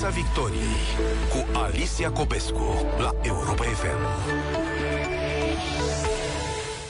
Piața 0.00 0.14
Victoriei 0.14 0.84
cu 1.30 1.58
Alicia 1.58 2.10
Copescu 2.10 2.86
la 2.98 3.10
Europa 3.22 3.62
FM. 3.62 3.98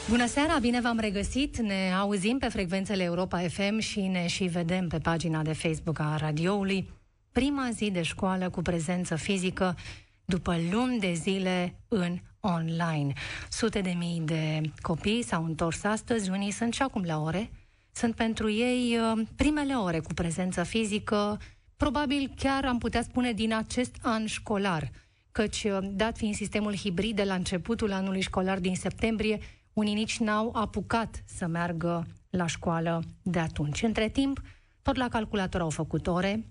Bună 0.09 0.27
seara, 0.27 0.59
bine 0.59 0.81
v-am 0.81 0.99
regăsit. 0.99 1.59
Ne 1.59 1.95
auzim 1.99 2.39
pe 2.39 2.49
frecvențele 2.49 3.03
Europa 3.03 3.39
FM 3.39 3.79
și 3.79 4.01
ne 4.01 4.27
și 4.27 4.45
vedem 4.45 4.89
pe 4.89 4.99
pagina 4.99 5.43
de 5.43 5.53
Facebook 5.53 5.99
a 5.99 6.17
radioului. 6.17 6.91
Prima 7.33 7.69
zi 7.73 7.91
de 7.91 8.03
școală 8.03 8.51
cu 8.51 8.63
prezență 8.63 9.17
fizică 9.17 9.77
după 10.25 10.57
luni 10.71 10.99
de 10.99 11.13
zile 11.13 11.81
în 11.89 12.19
online. 12.41 13.13
Sute 13.51 13.81
de 13.81 13.95
mii 13.99 14.21
de 14.25 14.61
copii 14.81 15.25
s-au 15.25 15.45
întors 15.45 15.85
astăzi, 15.85 16.31
unii 16.31 16.51
sunt 16.51 16.75
și 16.75 16.83
acum 16.83 17.03
la 17.07 17.23
ore. 17.23 17.51
Sunt 17.93 18.15
pentru 18.15 18.51
ei 18.51 18.99
uh, 18.99 19.27
primele 19.37 19.75
ore 19.75 19.99
cu 20.01 20.15
prezență 20.15 20.63
fizică, 20.63 21.39
probabil 21.79 22.33
chiar 22.37 22.65
am 22.65 22.79
putea 22.79 23.03
spune 23.03 23.33
din 23.33 23.55
acest 23.55 23.97
an 24.03 24.27
școlar, 24.27 24.91
căci 25.33 25.65
uh, 25.65 25.79
dat 25.83 26.17
fiind 26.17 26.35
sistemul 26.35 26.77
hibrid 26.77 27.17
de 27.17 27.25
la 27.25 27.35
începutul 27.35 27.93
anului 27.93 28.21
școlar 28.21 28.59
din 28.59 28.77
septembrie, 28.77 29.39
unii 29.73 29.95
nici 29.95 30.19
n-au 30.19 30.53
apucat 30.55 31.23
să 31.27 31.47
meargă 31.47 32.07
la 32.31 32.47
școală 32.47 33.03
de 33.23 33.39
atunci. 33.39 33.83
Între 33.83 34.09
timp, 34.09 34.41
tot 34.83 34.97
la 34.97 35.09
calculator 35.09 35.61
au 35.61 35.71
făcut 35.71 36.07
ore 36.07 36.49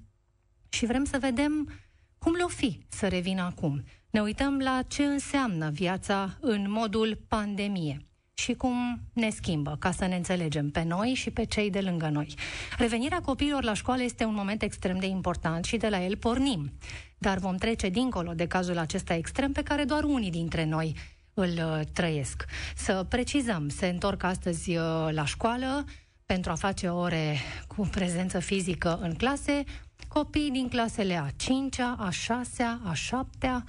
și 0.69 0.85
vrem 0.85 1.03
să 1.03 1.17
vedem 1.19 1.69
cum 2.17 2.33
le-o 2.33 2.47
fi 2.47 2.85
să 2.87 3.07
revină 3.07 3.41
acum. 3.41 3.83
Ne 4.09 4.21
uităm 4.21 4.59
la 4.59 4.81
ce 4.87 5.03
înseamnă 5.03 5.69
viața 5.69 6.37
în 6.39 6.71
modul 6.71 7.19
pandemie 7.27 8.06
și 8.37 8.53
cum 8.53 9.01
ne 9.13 9.29
schimbă, 9.29 9.75
ca 9.79 9.91
să 9.91 10.05
ne 10.05 10.15
înțelegem 10.15 10.69
pe 10.69 10.83
noi 10.83 11.13
și 11.13 11.31
pe 11.31 11.45
cei 11.45 11.69
de 11.69 11.79
lângă 11.79 12.09
noi. 12.09 12.35
Revenirea 12.77 13.21
copiilor 13.21 13.63
la 13.63 13.73
școală 13.73 14.03
este 14.03 14.23
un 14.23 14.33
moment 14.33 14.61
extrem 14.61 14.97
de 14.97 15.05
important 15.05 15.65
și 15.65 15.77
de 15.77 15.89
la 15.89 16.03
el 16.03 16.17
pornim. 16.17 16.71
Dar 17.17 17.37
vom 17.37 17.55
trece 17.55 17.89
dincolo 17.89 18.33
de 18.33 18.47
cazul 18.47 18.77
acesta 18.77 19.13
extrem 19.13 19.51
pe 19.51 19.63
care 19.63 19.83
doar 19.83 20.03
unii 20.03 20.31
dintre 20.31 20.65
noi 20.65 20.95
îl 21.33 21.49
uh, 21.49 21.79
trăiesc. 21.93 22.45
Să 22.75 23.05
precizăm, 23.09 23.69
se 23.69 23.87
întorc 23.87 24.23
astăzi 24.23 24.75
uh, 24.75 24.83
la 25.11 25.25
școală 25.25 25.85
pentru 26.25 26.51
a 26.51 26.55
face 26.55 26.87
ore 26.87 27.37
cu 27.67 27.87
prezență 27.91 28.39
fizică 28.39 28.99
în 29.01 29.13
clase, 29.13 29.63
copii 30.07 30.51
din 30.51 30.67
clasele 30.67 31.15
a 31.15 31.27
5-a, 31.27 31.95
a 31.99 32.09
6-a, 32.09 32.81
a 32.83 32.93
7-a, 32.93 33.63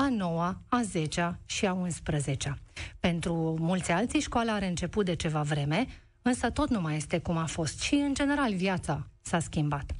a 0.00 0.08
9-a, 0.08 0.60
a 0.68 0.80
10-a 0.92 1.38
și 1.46 1.66
a 1.66 1.86
11-a. 1.86 2.58
Pentru 3.00 3.56
mulți 3.58 3.90
alții, 3.90 4.20
școala 4.20 4.52
are 4.52 4.66
început 4.66 5.04
de 5.04 5.14
ceva 5.14 5.42
vreme, 5.42 5.86
însă 6.22 6.50
tot 6.50 6.70
nu 6.70 6.80
mai 6.80 6.96
este 6.96 7.18
cum 7.18 7.36
a 7.36 7.46
fost 7.46 7.80
și, 7.80 7.94
în 7.94 8.14
general, 8.14 8.54
viața 8.54 9.06
s-a 9.22 9.38
schimbat. 9.38 9.90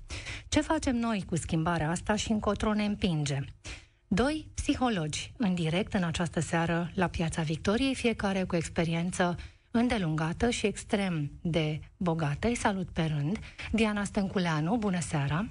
Ce 0.49 0.61
facem 0.61 0.97
noi 0.97 1.25
cu 1.29 1.37
schimbarea 1.37 1.91
asta 1.91 2.15
și 2.15 2.31
încotro 2.33 2.75
ne 2.75 2.85
împinge? 2.85 3.39
Doi 4.09 4.47
psihologi 4.55 5.33
în 5.37 5.55
direct 5.55 5.95
în 5.95 6.03
această 6.03 6.41
seară 6.41 6.91
la 6.95 7.07
Piața 7.07 7.43
Victoriei, 7.43 7.95
fiecare 7.95 8.45
cu 8.45 8.57
experiență 8.57 9.37
îndelungată 9.71 10.51
și 10.51 10.67
extrem 10.67 11.31
de 11.43 11.81
bogată. 11.97 12.49
Îi 12.49 12.57
salut 12.57 12.89
pe 12.89 13.03
rând. 13.03 13.39
Diana 13.73 14.05
Stânculeanu, 14.05 14.77
bună 14.77 15.01
seara! 15.01 15.49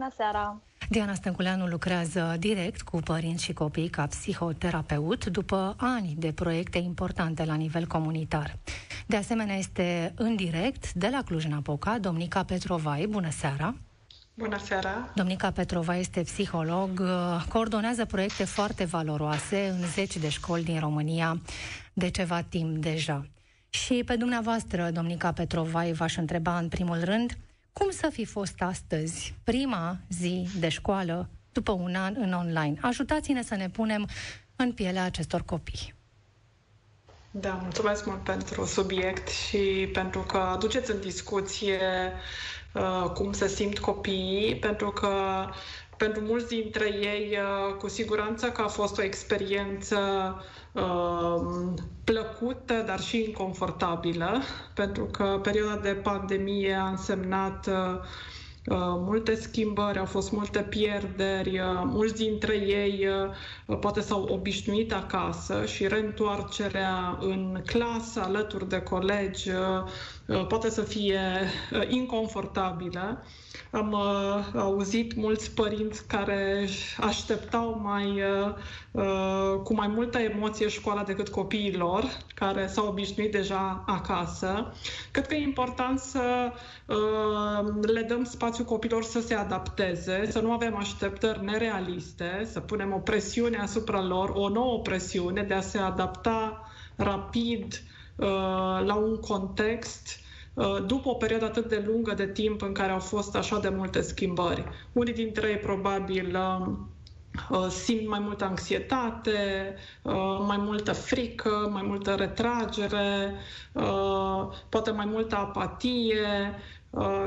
Bună 0.00 0.12
seara! 0.16 0.60
Diana 0.88 1.14
Stânculeanu 1.14 1.66
lucrează 1.66 2.36
direct 2.38 2.82
cu 2.82 2.96
părinți 2.96 3.44
și 3.44 3.52
copii 3.52 3.88
ca 3.88 4.06
psihoterapeut 4.06 5.24
după 5.24 5.74
ani 5.78 6.14
de 6.18 6.32
proiecte 6.32 6.78
importante 6.78 7.44
la 7.44 7.54
nivel 7.54 7.86
comunitar. 7.86 8.56
De 9.06 9.16
asemenea, 9.16 9.56
este 9.56 10.12
în 10.16 10.36
direct 10.36 10.92
de 10.92 11.08
la 11.12 11.22
Cluj-Napoca, 11.22 11.98
Domnica 11.98 12.44
Petrovai. 12.44 13.06
Bună 13.06 13.30
seara! 13.30 13.74
Bună 14.34 14.58
seara! 14.58 15.10
Domnica 15.14 15.50
Petrova 15.50 15.96
este 15.96 16.20
psiholog, 16.20 17.02
coordonează 17.48 18.04
proiecte 18.04 18.44
foarte 18.44 18.84
valoroase 18.84 19.68
în 19.68 19.86
zeci 19.86 20.16
de 20.16 20.28
școli 20.28 20.64
din 20.64 20.78
România 20.78 21.40
de 21.92 22.10
ceva 22.10 22.42
timp 22.42 22.76
deja. 22.76 23.26
Și 23.70 24.02
pe 24.06 24.16
dumneavoastră, 24.16 24.90
Domnica 24.90 25.32
Petrova, 25.32 25.84
v-aș 25.92 26.16
întreba 26.16 26.58
în 26.58 26.68
primul 26.68 27.04
rând, 27.04 27.36
cum 27.72 27.90
să 27.90 28.08
fi 28.12 28.24
fost 28.24 28.54
astăzi 28.58 29.34
prima 29.44 29.96
zi 30.08 30.48
de 30.58 30.68
școală 30.68 31.28
după 31.52 31.72
un 31.72 31.94
an 31.94 32.14
în 32.18 32.32
online? 32.32 32.74
Ajutați-ne 32.80 33.42
să 33.42 33.54
ne 33.54 33.68
punem 33.68 34.08
în 34.56 34.72
pielea 34.72 35.04
acestor 35.04 35.42
copii. 35.42 35.94
Da, 37.30 37.52
mulțumesc 37.62 38.06
mult 38.06 38.22
pentru 38.22 38.64
subiect 38.64 39.28
și 39.28 39.88
pentru 39.92 40.20
că 40.20 40.36
aduceți 40.36 40.90
în 40.90 41.00
discuție 41.00 41.80
uh, 42.74 43.10
cum 43.14 43.32
se 43.32 43.48
simt 43.48 43.78
copiii, 43.78 44.56
pentru 44.56 44.90
că 44.90 45.44
pentru 46.04 46.22
mulți 46.22 46.48
dintre 46.48 46.86
ei, 46.86 47.38
uh, 47.38 47.74
cu 47.74 47.88
siguranță 47.88 48.50
că 48.50 48.62
a 48.62 48.66
fost 48.66 48.98
o 48.98 49.02
experiență 49.02 49.98
uh, 50.72 51.72
plăcută, 52.04 52.82
dar 52.86 53.00
și 53.00 53.24
inconfortabilă, 53.24 54.42
pentru 54.74 55.04
că 55.04 55.40
perioada 55.42 55.80
de 55.80 55.92
pandemie 55.94 56.72
a 56.74 56.86
însemnat 56.88 57.66
uh, 57.66 58.00
Uh, 58.66 58.76
multe 58.78 59.34
schimbări, 59.34 59.98
au 59.98 60.04
fost 60.04 60.32
multe 60.32 60.58
pierderi, 60.62 61.58
uh, 61.58 61.82
mulți 61.84 62.14
dintre 62.14 62.54
ei 62.56 63.06
uh, 63.66 63.78
poate 63.78 64.00
s-au 64.00 64.22
obișnuit 64.22 64.92
acasă 64.92 65.64
și 65.66 65.86
reîntoarcerea 65.88 67.18
în 67.20 67.62
clasă 67.66 68.20
alături 68.20 68.68
de 68.68 68.80
colegi 68.80 69.50
poate 70.48 70.70
să 70.70 70.82
fie 70.82 71.20
inconfortabilă. 71.88 73.24
Am 73.70 73.92
uh, 73.92 74.60
auzit 74.60 75.14
mulți 75.16 75.50
părinți 75.54 76.06
care 76.06 76.68
așteptau 77.00 77.80
mai, 77.82 78.22
uh, 78.92 79.60
cu 79.62 79.74
mai 79.74 79.86
multă 79.86 80.18
emoție 80.18 80.68
școala 80.68 81.02
decât 81.02 81.28
copiii 81.28 81.76
lor, 81.76 82.04
care 82.34 82.66
s-au 82.66 82.86
obișnuit 82.86 83.32
deja 83.32 83.84
acasă. 83.86 84.72
Cred 85.10 85.26
că 85.26 85.34
e 85.34 85.42
important 85.42 85.98
să 85.98 86.52
uh, 86.86 87.84
le 87.92 88.02
dăm 88.02 88.24
spațiu 88.24 88.64
copilor 88.64 89.02
să 89.02 89.20
se 89.20 89.34
adapteze, 89.34 90.30
să 90.30 90.40
nu 90.40 90.52
avem 90.52 90.76
așteptări 90.76 91.44
nerealiste, 91.44 92.48
să 92.52 92.60
punem 92.60 92.92
o 92.92 92.98
presiune 92.98 93.58
asupra 93.58 94.02
lor, 94.02 94.30
o 94.34 94.48
nouă 94.48 94.80
presiune 94.80 95.42
de 95.42 95.54
a 95.54 95.60
se 95.60 95.78
adapta 95.78 96.64
rapid 96.96 97.64
uh, 97.64 97.98
la 98.84 98.94
un 98.94 99.16
context 99.16 100.20
Uh, 100.54 100.84
după 100.86 101.08
o 101.08 101.14
perioadă 101.14 101.44
atât 101.44 101.68
de 101.68 101.84
lungă 101.86 102.14
de 102.14 102.26
timp 102.26 102.62
în 102.62 102.72
care 102.72 102.92
au 102.92 102.98
fost 102.98 103.36
așa 103.36 103.58
de 103.58 103.68
multe 103.68 104.00
schimbări. 104.00 104.64
Unii 104.92 105.12
dintre 105.12 105.48
ei 105.48 105.56
probabil 105.56 106.36
um, 106.36 106.88
uh, 107.50 107.66
simt 107.68 108.08
mai 108.08 108.18
multă 108.18 108.44
anxietate, 108.44 109.74
uh, 110.02 110.38
mai 110.46 110.56
multă 110.56 110.92
frică, 110.92 111.68
mai 111.72 111.82
multă 111.82 112.14
retragere, 112.14 113.34
poate 114.68 114.90
mai 114.90 115.06
multă 115.06 115.36
apatie 115.36 116.54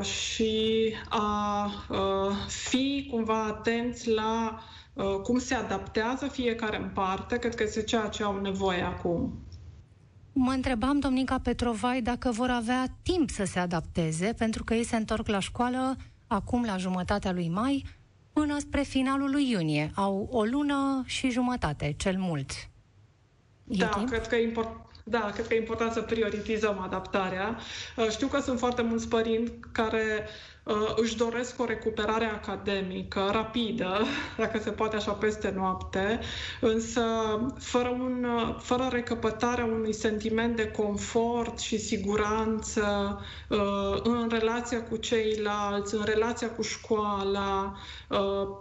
și 0.02 0.94
a 1.10 1.70
fi 2.48 3.08
cumva 3.12 3.44
atenți 3.44 4.10
la 4.10 4.60
cum 5.24 5.38
se 5.40 5.54
adaptează 5.54 6.28
fiecare 6.28 6.78
în 6.78 6.90
parte, 6.94 7.38
cred 7.40 7.56
că 7.56 7.64
este 7.64 7.84
ceea 7.84 8.08
ce 8.08 8.24
au 8.24 8.42
nevoie 8.42 8.82
acum. 8.82 9.44
Mă 10.34 10.52
întrebam, 10.52 11.00
domnica 11.00 11.40
Petrovai, 11.40 12.02
dacă 12.02 12.32
vor 12.32 12.50
avea 12.50 12.86
timp 13.04 13.30
să 13.30 13.44
se 13.44 13.60
adapteze, 13.60 14.34
pentru 14.38 14.64
că 14.64 14.74
ei 14.74 14.84
se 14.84 14.96
întorc 14.96 15.28
la 15.28 15.40
școală 15.40 15.96
acum 16.28 16.64
la 16.64 16.78
jumătatea 16.78 17.32
lui 17.32 17.50
mai, 17.50 17.86
până 18.34 18.60
spre 18.60 18.82
finalul 18.82 19.32
lui 19.32 19.50
iunie. 19.50 19.92
Au 19.96 20.28
o 20.32 20.44
lună 20.44 21.04
și 21.06 21.30
jumătate, 21.30 21.94
cel 21.98 22.16
mult. 22.18 22.52
E 23.68 23.78
da, 23.78 23.88
timp? 23.88 24.10
cred 24.10 24.28
că 24.28 24.36
e 24.36 24.44
important. 24.44 24.82
Da, 25.06 25.30
cred 25.34 25.48
că 25.48 25.54
e 25.54 25.58
important 25.58 25.92
să 25.92 26.02
prioritizăm 26.02 26.80
adaptarea. 26.80 27.58
Uh, 27.98 28.10
știu 28.10 28.28
că 28.28 28.40
sunt 28.40 28.60
foarte 28.60 28.82
mulți 28.82 29.08
părinți 29.08 29.52
care 29.72 30.04
uh, 30.20 30.53
își 30.96 31.18
doresc 31.18 31.60
o 31.60 31.66
recuperare 31.66 32.26
academică 32.26 33.30
rapidă, 33.32 34.00
dacă 34.38 34.60
se 34.60 34.70
poate 34.72 34.96
așa 34.96 35.12
peste 35.12 35.54
noapte, 35.56 36.20
însă 36.62 37.02
fără, 37.60 37.90
un, 37.90 38.24
uh, 38.24 38.56
fără 38.60 38.88
recăpătarea 38.92 39.66
unui 39.66 39.94
sentiment 39.94 40.56
de 40.56 40.72
confort 40.72 41.60
și 41.60 41.78
siguranță 41.78 43.20
în 44.04 44.28
relația 44.30 44.84
cu 44.84 44.96
ceilalți, 44.98 45.96
în 45.96 46.04
relația 46.06 46.50
cu 46.50 46.62
școala, 46.62 47.74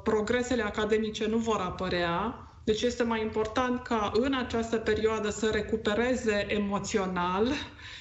progresele 0.02 0.62
academice 0.62 1.26
nu 1.26 1.36
vor 1.36 1.60
apărea. 1.60 2.51
Deci 2.64 2.82
este 2.82 3.02
mai 3.02 3.20
important 3.22 3.82
ca 3.82 4.12
în 4.14 4.34
această 4.34 4.76
perioadă 4.76 5.30
să 5.30 5.50
recupereze 5.52 6.46
emoțional 6.48 7.48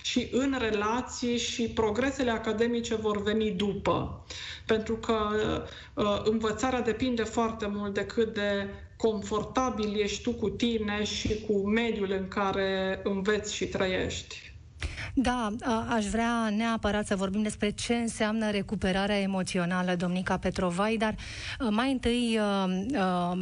și 0.03 0.27
în 0.31 0.55
relații 0.59 1.37
și 1.37 1.69
progresele 1.69 2.31
academice 2.31 2.95
vor 2.95 3.21
veni 3.23 3.51
după. 3.51 4.25
Pentru 4.65 4.95
că 4.95 5.17
uh, 5.93 6.21
învățarea 6.23 6.81
depinde 6.81 7.23
foarte 7.23 7.67
mult 7.67 7.93
de 7.93 8.05
cât 8.05 8.33
de 8.33 8.67
confortabil 8.97 9.99
ești 9.99 10.21
tu 10.23 10.31
cu 10.33 10.49
tine 10.49 11.03
și 11.03 11.41
cu 11.47 11.67
mediul 11.67 12.11
în 12.11 12.27
care 12.27 12.99
înveți 13.03 13.53
și 13.55 13.65
trăiești. 13.67 14.50
Da, 15.13 15.51
aș 15.89 16.05
vrea 16.05 16.49
neapărat 16.49 17.05
să 17.05 17.15
vorbim 17.15 17.41
despre 17.41 17.69
ce 17.69 17.95
înseamnă 17.95 18.51
recuperarea 18.51 19.19
emoțională, 19.19 19.95
domnica 19.95 20.37
Petrovai, 20.37 20.95
dar 20.97 21.15
mai 21.69 21.91
întâi 21.91 22.39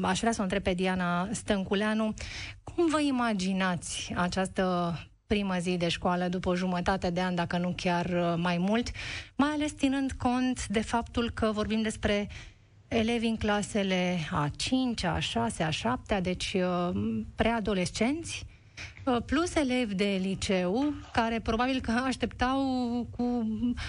aș 0.01 0.19
vrea 0.19 0.31
să 0.31 0.39
o 0.39 0.43
întreb 0.43 0.63
pe 0.63 0.73
Diana 0.73 1.27
Stănculeanu, 1.31 2.13
cum 2.63 2.89
vă 2.89 2.99
imaginați 2.99 4.13
această 4.15 4.93
primă 5.27 5.55
zi 5.59 5.77
de 5.77 5.87
școală 5.87 6.27
după 6.27 6.49
o 6.49 6.55
jumătate 6.55 7.09
de 7.09 7.21
an, 7.21 7.35
dacă 7.35 7.57
nu 7.57 7.73
chiar 7.75 8.35
mai 8.37 8.57
mult, 8.57 8.89
mai 9.35 9.49
ales 9.49 9.75
ținând 9.77 10.11
cont 10.11 10.67
de 10.67 10.81
faptul 10.81 11.31
că 11.33 11.51
vorbim 11.51 11.81
despre 11.81 12.27
elevi 12.87 13.27
în 13.27 13.37
clasele 13.37 14.17
a 14.31 14.49
5 14.55 15.03
a 15.03 15.19
6 15.19 15.63
a 15.63 15.69
7 15.69 16.19
deci 16.21 16.55
preadolescenți, 17.35 18.45
Uh, 18.45 18.48
plus 19.25 19.55
elevi 19.55 19.95
de 19.95 20.19
liceu 20.21 20.93
care 21.13 21.39
probabil 21.39 21.81
că 21.81 21.91
așteptau 21.91 22.59
cu 23.17 23.47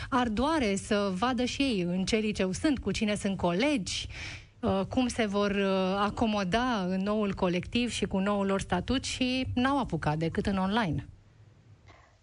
ardoare 0.08 0.76
să 0.76 1.12
vadă 1.14 1.44
și 1.44 1.62
ei 1.62 1.80
în 1.80 2.04
ce 2.04 2.16
liceu 2.16 2.52
sunt, 2.52 2.78
cu 2.78 2.90
cine 2.90 3.14
sunt 3.14 3.36
colegi, 3.36 4.06
uh, 4.60 4.80
cum 4.88 5.08
se 5.08 5.26
vor 5.26 5.50
uh, 5.50 5.96
acomoda 5.98 6.86
în 6.88 7.00
noul 7.02 7.34
colectiv 7.34 7.90
și 7.90 8.04
cu 8.04 8.18
noul 8.18 8.46
lor 8.46 8.60
statut 8.60 9.04
și 9.04 9.46
n-au 9.54 9.78
apucat 9.78 10.16
decât 10.16 10.46
în 10.46 10.56
online. 10.56 11.06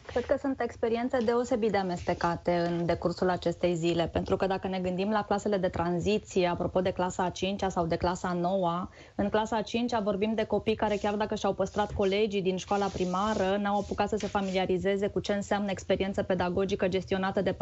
Cred 0.08 0.26
că 0.26 0.36
sunt 0.40 0.62
experiențe 0.62 1.18
deosebit 1.18 1.72
de 1.72 1.78
amestecate 1.78 2.52
în 2.52 2.86
decursul 2.86 3.30
acestei 3.30 3.76
zile, 3.76 4.08
pentru 4.14 4.36
că 4.36 4.48
dacă 4.48 4.68
ne 4.68 4.80
gândim 4.80 5.10
la 5.10 5.24
clasele 5.24 5.58
de 5.58 5.68
tranziție, 5.68 6.48
apropo 6.48 6.82
de 6.82 6.92
clasa 6.92 7.24
a 7.24 7.30
5 7.30 7.64
sau 7.68 7.86
de 7.86 7.96
clasa 7.96 8.28
a 8.28 8.34
9 8.34 8.90
în 9.16 9.30
clasa 9.30 9.56
a 9.56 9.62
5 9.62 9.92
vorbim 10.04 10.34
de 10.34 10.44
copii 10.44 10.76
care 10.76 10.96
chiar 10.96 11.16
dacă 11.16 11.36
și-au 11.36 11.54
păstrat 11.54 11.92
colegii 11.94 12.42
din 12.42 12.58
școala 12.58 12.86
primară, 12.86 13.58
n-au 13.60 13.80
apucat 13.80 14.10
să 14.10 14.16
se 14.16 14.28
familiarizeze 14.28 15.08
cu 15.08 15.20
ce 15.20 15.34
înseamnă 15.34 15.72
experiență 15.72 16.24
pedagogică 16.24 16.88
gestionată 16.88 17.42
de 17.42 17.56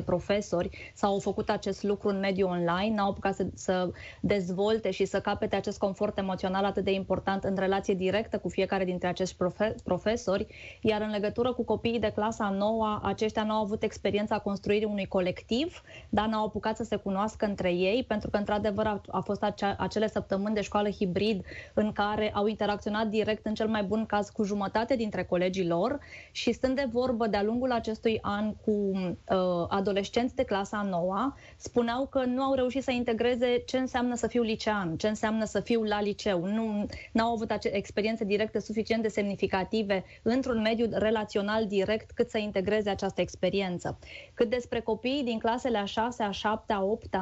14-15 0.00 0.04
profesori. 0.04 0.92
Sau 0.94 1.12
au 1.12 1.18
făcut 1.18 1.50
acest 1.50 1.82
lucru 1.82 2.08
în 2.08 2.18
mediul 2.18 2.48
online, 2.50 2.94
n-au 2.94 3.10
apucat 3.10 3.34
să, 3.34 3.46
să 3.54 3.90
dezvolte 4.20 4.90
și 4.90 5.04
să 5.04 5.20
capete 5.20 5.56
acest 5.56 5.78
confort 5.78 6.18
emoțional 6.18 6.64
atât 6.64 6.84
de 6.84 6.92
important 6.92 7.44
în 7.44 7.56
relație 7.58 7.94
directă 7.94 8.38
cu 8.38 8.48
fiecare 8.48 8.84
dintre 8.84 9.08
acești 9.08 9.36
profe- 9.36 9.74
profesori, 9.84 10.46
iar 10.80 11.00
în 11.00 11.06
legătură 11.06 11.24
legătură 11.26 11.52
cu 11.52 11.64
copiii 11.64 11.98
de 11.98 12.12
clasa 12.14 12.50
9, 12.50 13.00
aceștia 13.02 13.44
nu 13.44 13.52
au 13.52 13.62
avut 13.62 13.82
experiența 13.82 14.38
construirii 14.38 14.86
unui 14.86 15.06
colectiv, 15.06 15.82
dar 16.08 16.26
n-au 16.26 16.44
apucat 16.44 16.76
să 16.76 16.84
se 16.84 16.96
cunoască 16.96 17.46
între 17.46 17.72
ei, 17.72 18.04
pentru 18.08 18.30
că, 18.30 18.36
într-adevăr, 18.36 18.86
a, 18.86 19.00
a 19.10 19.20
fost 19.20 19.42
acea, 19.42 19.76
acele 19.78 20.08
săptămâni 20.08 20.54
de 20.54 20.60
școală 20.60 20.90
hibrid 20.90 21.44
în 21.74 21.92
care 21.92 22.32
au 22.34 22.46
interacționat 22.46 23.06
direct, 23.06 23.46
în 23.46 23.54
cel 23.54 23.68
mai 23.68 23.82
bun 23.82 24.06
caz, 24.06 24.28
cu 24.28 24.42
jumătate 24.44 24.96
dintre 24.96 25.24
colegii 25.24 25.66
lor 25.66 25.98
și 26.30 26.52
stând 26.52 26.76
de 26.76 26.88
vorbă 26.92 27.26
de-a 27.26 27.42
lungul 27.42 27.72
acestui 27.72 28.18
an 28.22 28.54
cu 28.54 28.70
uh, 28.70 29.16
adolescenți 29.68 30.34
de 30.34 30.42
clasa 30.44 30.86
9, 30.90 31.34
spuneau 31.56 32.06
că 32.06 32.24
nu 32.24 32.42
au 32.42 32.54
reușit 32.54 32.82
să 32.82 32.90
integreze 32.90 33.62
ce 33.66 33.78
înseamnă 33.78 34.14
să 34.14 34.26
fiu 34.26 34.42
licean, 34.42 34.96
ce 34.96 35.08
înseamnă 35.08 35.44
să 35.44 35.60
fiu 35.60 35.82
la 35.82 36.00
liceu. 36.00 36.46
Nu 37.12 37.24
au 37.24 37.32
avut 37.32 37.50
experiențe 37.62 38.24
directe 38.24 38.60
suficient 38.60 39.02
de 39.02 39.08
semnificative 39.08 40.04
într-un 40.22 40.60
mediu 40.60 40.86
relativ 40.90 41.15
relațional 41.16 41.66
direct 41.66 42.10
cât 42.10 42.30
să 42.30 42.38
integreze 42.38 42.90
această 42.90 43.20
experiență. 43.20 43.98
Cât 44.34 44.50
despre 44.50 44.80
copiii 44.80 45.22
din 45.24 45.38
clasele 45.38 45.78
a 45.78 45.84
6, 45.84 46.22
a 46.22 46.30
7, 46.30 46.72
a 46.72 46.82
8, 46.82 47.14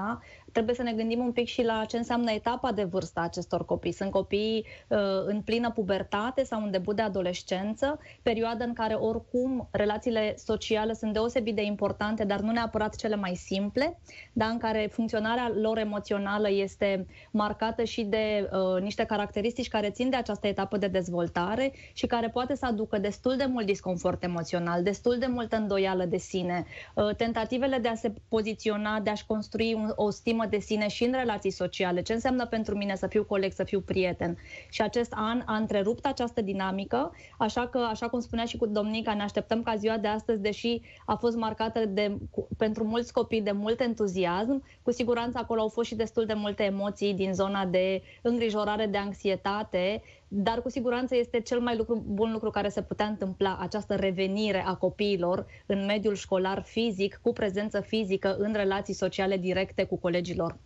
trebuie 0.54 0.74
să 0.74 0.82
ne 0.82 0.92
gândim 0.92 1.18
un 1.18 1.32
pic 1.32 1.46
și 1.46 1.62
la 1.62 1.84
ce 1.84 1.96
înseamnă 1.96 2.30
etapa 2.30 2.72
de 2.72 2.84
vârstă 2.84 3.20
a 3.20 3.22
acestor 3.22 3.64
copii. 3.64 3.92
Sunt 3.92 4.10
copii 4.10 4.66
uh, 4.88 4.98
în 5.26 5.40
plină 5.40 5.70
pubertate 5.70 6.44
sau 6.44 6.62
în 6.62 6.70
debut 6.70 6.96
de 6.96 7.02
adolescență, 7.02 7.98
perioadă 8.22 8.64
în 8.64 8.72
care 8.72 8.94
oricum 8.94 9.68
relațiile 9.70 10.34
sociale 10.36 10.94
sunt 10.94 11.12
deosebit 11.12 11.54
de 11.54 11.62
importante, 11.62 12.24
dar 12.24 12.40
nu 12.40 12.52
neapărat 12.52 12.96
cele 12.96 13.16
mai 13.16 13.34
simple, 13.34 13.98
dar 14.32 14.48
în 14.50 14.58
care 14.58 14.88
funcționarea 14.92 15.52
lor 15.60 15.78
emoțională 15.78 16.50
este 16.50 17.06
marcată 17.30 17.84
și 17.84 18.02
de 18.02 18.50
uh, 18.52 18.82
niște 18.82 19.04
caracteristici 19.04 19.68
care 19.68 19.90
țin 19.90 20.10
de 20.10 20.16
această 20.16 20.46
etapă 20.46 20.76
de 20.76 20.86
dezvoltare 20.86 21.72
și 21.92 22.06
care 22.06 22.28
poate 22.28 22.54
să 22.54 22.66
aducă 22.66 22.98
destul 22.98 23.36
de 23.36 23.44
mult 23.44 23.66
disconfort 23.66 24.22
emoțional, 24.22 24.82
destul 24.82 25.16
de 25.18 25.26
multă 25.26 25.56
îndoială 25.56 26.04
de 26.04 26.16
sine, 26.16 26.64
uh, 26.94 27.14
tentativele 27.16 27.78
de 27.78 27.88
a 27.88 27.94
se 27.94 28.12
poziționa, 28.28 29.00
de 29.00 29.10
a-și 29.10 29.26
construi 29.26 29.74
un, 29.74 29.92
o 29.94 30.10
stimă 30.10 30.43
de 30.46 30.58
sine 30.58 30.88
și 30.88 31.04
în 31.04 31.12
relații 31.12 31.50
sociale, 31.50 32.02
ce 32.02 32.12
înseamnă 32.12 32.46
pentru 32.46 32.76
mine 32.76 32.96
să 32.96 33.06
fiu 33.06 33.24
coleg, 33.24 33.52
să 33.52 33.64
fiu 33.64 33.80
prieten. 33.80 34.38
Și 34.70 34.82
acest 34.82 35.12
an 35.16 35.42
a 35.46 35.56
întrerupt 35.56 36.06
această 36.06 36.40
dinamică, 36.40 37.12
așa 37.38 37.66
că, 37.66 37.78
așa 37.78 38.08
cum 38.08 38.20
spunea 38.20 38.44
și 38.44 38.56
cu 38.56 38.66
domnica, 38.66 39.14
ne 39.14 39.22
așteptăm 39.22 39.62
ca 39.62 39.74
ziua 39.76 39.96
de 39.96 40.08
astăzi, 40.08 40.40
deși 40.40 40.80
a 41.06 41.14
fost 41.14 41.36
marcată 41.36 41.84
de, 41.86 42.16
pentru 42.56 42.84
mulți 42.84 43.12
copii 43.12 43.42
de 43.42 43.52
mult 43.52 43.80
entuziasm, 43.80 44.62
cu 44.82 44.92
siguranță 44.92 45.38
acolo 45.38 45.60
au 45.60 45.68
fost 45.68 45.88
și 45.88 45.94
destul 45.94 46.24
de 46.24 46.34
multe 46.34 46.62
emoții 46.62 47.14
din 47.14 47.32
zona 47.34 47.66
de 47.66 48.02
îngrijorare, 48.22 48.86
de 48.86 48.98
anxietate, 48.98 50.02
dar 50.36 50.62
cu 50.62 50.68
siguranță 50.68 51.16
este 51.16 51.40
cel 51.40 51.60
mai 51.60 51.76
lucru, 51.76 52.04
bun 52.06 52.32
lucru 52.32 52.50
care 52.50 52.68
se 52.68 52.82
putea 52.82 53.06
întâmpla, 53.06 53.56
această 53.60 53.94
revenire 53.94 54.64
a 54.66 54.74
copiilor 54.74 55.46
în 55.66 55.84
mediul 55.84 56.14
școlar 56.14 56.62
fizic, 56.62 57.18
cu 57.22 57.32
prezență 57.32 57.80
fizică 57.80 58.36
în 58.38 58.52
relații 58.52 58.94
sociale 58.94 59.36
directe 59.36 59.84
cu 59.84 59.96
colegilor. 59.96 60.58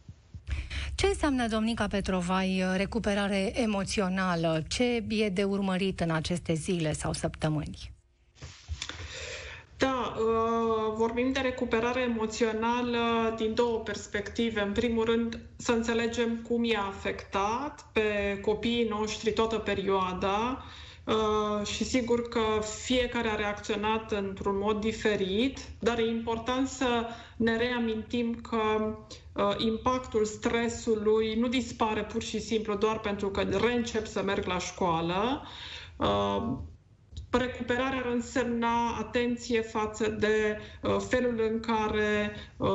Ce 0.94 1.06
înseamnă, 1.06 1.46
domnica 1.46 1.86
Petrovai, 1.86 2.64
recuperare 2.76 3.60
emoțională? 3.60 4.62
Ce 4.68 5.04
e 5.08 5.28
de 5.28 5.44
urmărit 5.44 6.00
în 6.00 6.10
aceste 6.10 6.52
zile 6.52 6.92
sau 6.92 7.12
săptămâni? 7.12 7.97
Da, 9.78 10.14
uh, 10.18 10.92
vorbim 10.96 11.32
de 11.32 11.40
recuperare 11.40 12.00
emoțională 12.00 13.34
din 13.36 13.54
două 13.54 13.78
perspective. 13.78 14.60
În 14.60 14.72
primul 14.72 15.04
rând, 15.04 15.40
să 15.56 15.72
înțelegem 15.72 16.36
cum 16.48 16.64
i-a 16.64 16.82
afectat 16.82 17.86
pe 17.92 18.38
copiii 18.42 18.88
noștri 18.88 19.32
toată 19.32 19.58
perioada 19.58 20.64
uh, 21.04 21.66
și 21.66 21.84
sigur 21.84 22.28
că 22.28 22.40
fiecare 22.84 23.28
a 23.28 23.34
reacționat 23.34 24.12
într-un 24.12 24.58
mod 24.58 24.80
diferit, 24.80 25.58
dar 25.78 25.98
e 25.98 26.06
important 26.08 26.68
să 26.68 27.06
ne 27.36 27.56
reamintim 27.56 28.34
că 28.34 28.96
uh, 29.32 29.54
impactul 29.58 30.24
stresului 30.24 31.34
nu 31.34 31.48
dispare 31.48 32.04
pur 32.04 32.22
și 32.22 32.40
simplu 32.40 32.74
doar 32.74 32.98
pentru 33.00 33.28
că 33.30 33.40
reîncep 33.40 34.06
să 34.06 34.22
merg 34.22 34.44
la 34.46 34.58
școală. 34.58 35.42
Recuperarea 37.30 37.98
ar 37.98 38.06
însemna 38.12 38.96
atenție 38.98 39.60
față 39.60 40.08
de 40.08 40.58
uh, 40.82 40.96
felul 41.08 41.40
în 41.52 41.60
care 41.60 42.34
uh, 42.56 42.68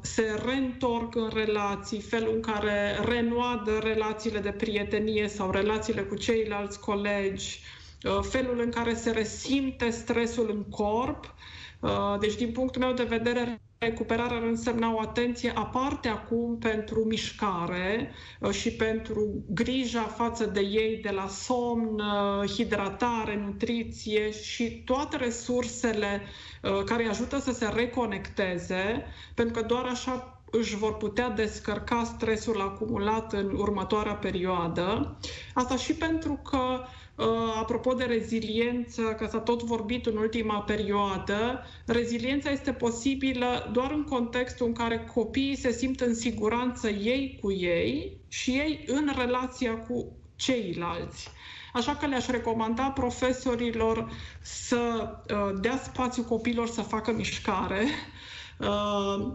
se 0.00 0.40
reîntorc 0.44 1.14
în 1.14 1.30
relații, 1.34 2.00
felul 2.00 2.34
în 2.34 2.40
care 2.40 2.98
renoadă 3.04 3.78
relațiile 3.82 4.38
de 4.38 4.50
prietenie 4.50 5.28
sau 5.28 5.50
relațiile 5.50 6.02
cu 6.02 6.14
ceilalți 6.16 6.80
colegi, 6.80 7.60
uh, 8.04 8.18
felul 8.22 8.60
în 8.60 8.70
care 8.70 8.94
se 8.94 9.10
resimte 9.10 9.90
stresul 9.90 10.50
în 10.50 10.62
corp. 10.64 11.34
Uh, 11.80 12.16
deci, 12.20 12.34
din 12.34 12.52
punctul 12.52 12.82
meu 12.82 12.92
de 12.92 13.02
vedere, 13.02 13.60
recuperarea 13.78 14.36
ar 14.36 14.42
însemna 14.42 14.94
o 14.94 15.00
atenție 15.00 15.52
aparte 15.54 16.08
acum 16.08 16.58
pentru 16.58 17.04
mișcare 17.04 18.10
uh, 18.40 18.50
și 18.50 18.72
pentru 18.72 19.44
grija 19.48 20.02
față 20.02 20.44
de 20.46 20.60
ei 20.60 20.98
de 21.02 21.10
la 21.10 21.26
somn, 21.28 22.00
uh, 22.00 22.48
hidratare, 22.48 23.36
nutriție 23.36 24.30
și 24.30 24.82
toate 24.84 25.16
resursele 25.16 26.20
uh, 26.62 26.84
care 26.84 27.04
ajută 27.06 27.38
să 27.38 27.52
se 27.52 27.68
reconecteze, 27.74 29.04
pentru 29.34 29.60
că 29.60 29.66
doar 29.66 29.84
așa 29.84 30.39
își 30.50 30.76
vor 30.76 30.96
putea 30.96 31.28
descărca 31.28 32.04
stresul 32.04 32.60
acumulat 32.60 33.32
în 33.32 33.54
următoarea 33.56 34.14
perioadă. 34.14 35.16
Asta 35.54 35.76
și 35.76 35.94
pentru 35.94 36.40
că 36.50 36.80
Uh, 37.20 37.26
apropo 37.56 37.92
de 37.94 38.04
reziliență, 38.04 39.02
că 39.02 39.26
s-a 39.30 39.38
tot 39.38 39.62
vorbit 39.62 40.06
în 40.06 40.16
ultima 40.16 40.60
perioadă, 40.60 41.64
reziliența 41.86 42.50
este 42.50 42.72
posibilă 42.72 43.70
doar 43.72 43.90
în 43.90 44.04
contextul 44.04 44.66
în 44.66 44.72
care 44.72 45.10
copiii 45.14 45.56
se 45.56 45.72
simt 45.72 46.00
în 46.00 46.14
siguranță 46.14 46.88
ei 46.88 47.38
cu 47.40 47.52
ei 47.52 48.20
și 48.28 48.50
ei 48.50 48.84
în 48.86 49.12
relația 49.16 49.78
cu 49.78 50.12
ceilalți. 50.36 51.28
Așa 51.72 51.96
că 51.96 52.06
le-aș 52.06 52.26
recomanda 52.26 52.90
profesorilor 52.90 54.10
să 54.40 55.08
uh, 55.30 55.60
dea 55.60 55.76
spațiu 55.76 56.22
copiilor 56.22 56.68
să 56.68 56.82
facă 56.82 57.12
mișcare, 57.12 57.82
uh, 57.82 58.19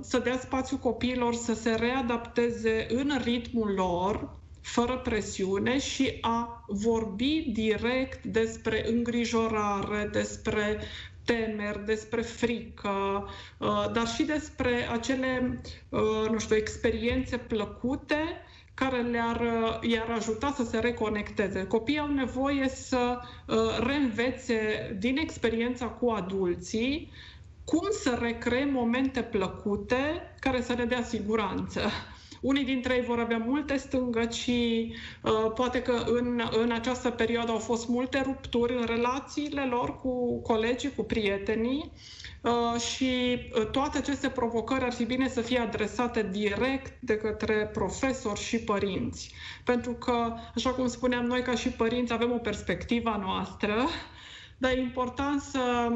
să 0.01 0.19
dea 0.23 0.37
spațiu 0.39 0.77
copiilor 0.77 1.33
să 1.33 1.53
se 1.53 1.71
readapteze 1.71 2.87
în 2.89 3.11
ritmul 3.23 3.73
lor, 3.73 4.29
fără 4.61 4.97
presiune 4.97 5.79
și 5.79 6.17
a 6.21 6.65
vorbi 6.67 7.45
direct 7.53 8.23
despre 8.23 8.89
îngrijorare, 8.89 10.09
despre 10.11 10.79
temeri, 11.25 11.85
despre 11.85 12.21
frică, 12.21 13.27
dar 13.93 14.07
și 14.07 14.23
despre 14.23 14.89
acele, 14.91 15.61
nu 16.31 16.37
știu, 16.39 16.55
experiențe 16.55 17.37
plăcute 17.37 18.17
care 18.73 19.01
le-ar, 19.01 19.41
i-ar 19.81 20.09
ajuta 20.09 20.53
să 20.55 20.63
se 20.63 20.79
reconecteze. 20.79 21.63
Copiii 21.67 21.99
au 21.99 22.11
nevoie 22.11 22.69
să 22.69 23.19
reînvețe 23.79 24.57
din 24.99 25.17
experiența 25.17 25.85
cu 25.85 26.09
adulții 26.09 27.11
cum 27.65 27.87
să 27.91 28.17
recreăm 28.21 28.69
momente 28.69 29.21
plăcute 29.21 30.35
care 30.39 30.61
să 30.61 30.73
le 30.73 30.85
dea 30.85 31.03
siguranță. 31.03 31.81
Unii 32.41 32.63
dintre 32.63 32.95
ei 32.95 33.01
vor 33.01 33.19
avea 33.19 33.37
multe 33.37 33.77
stângăcii, 33.77 34.95
uh, 35.21 35.51
poate 35.55 35.81
că 35.81 36.03
în, 36.05 36.41
în 36.51 36.71
această 36.71 37.09
perioadă 37.09 37.51
au 37.51 37.57
fost 37.57 37.87
multe 37.87 38.21
rupturi 38.21 38.77
în 38.77 38.85
relațiile 38.85 39.65
lor 39.65 39.99
cu 39.99 40.41
colegii, 40.41 40.95
cu 40.95 41.03
prietenii 41.03 41.91
uh, 42.41 42.79
și 42.79 43.39
uh, 43.59 43.69
toate 43.69 43.97
aceste 43.97 44.29
provocări 44.29 44.83
ar 44.83 44.93
fi 44.93 45.05
bine 45.05 45.29
să 45.29 45.41
fie 45.41 45.59
adresate 45.59 46.29
direct 46.31 47.01
de 47.01 47.17
către 47.17 47.69
profesori 47.73 48.39
și 48.39 48.57
părinți. 48.57 49.33
Pentru 49.63 49.93
că, 49.93 50.33
așa 50.55 50.69
cum 50.69 50.87
spuneam 50.87 51.25
noi 51.25 51.41
ca 51.41 51.55
și 51.55 51.69
părinți, 51.69 52.13
avem 52.13 52.31
o 52.31 52.37
perspectivă 52.37 53.17
noastră, 53.21 53.73
dar 54.57 54.71
e 54.71 54.79
important 54.79 55.41
să 55.41 55.91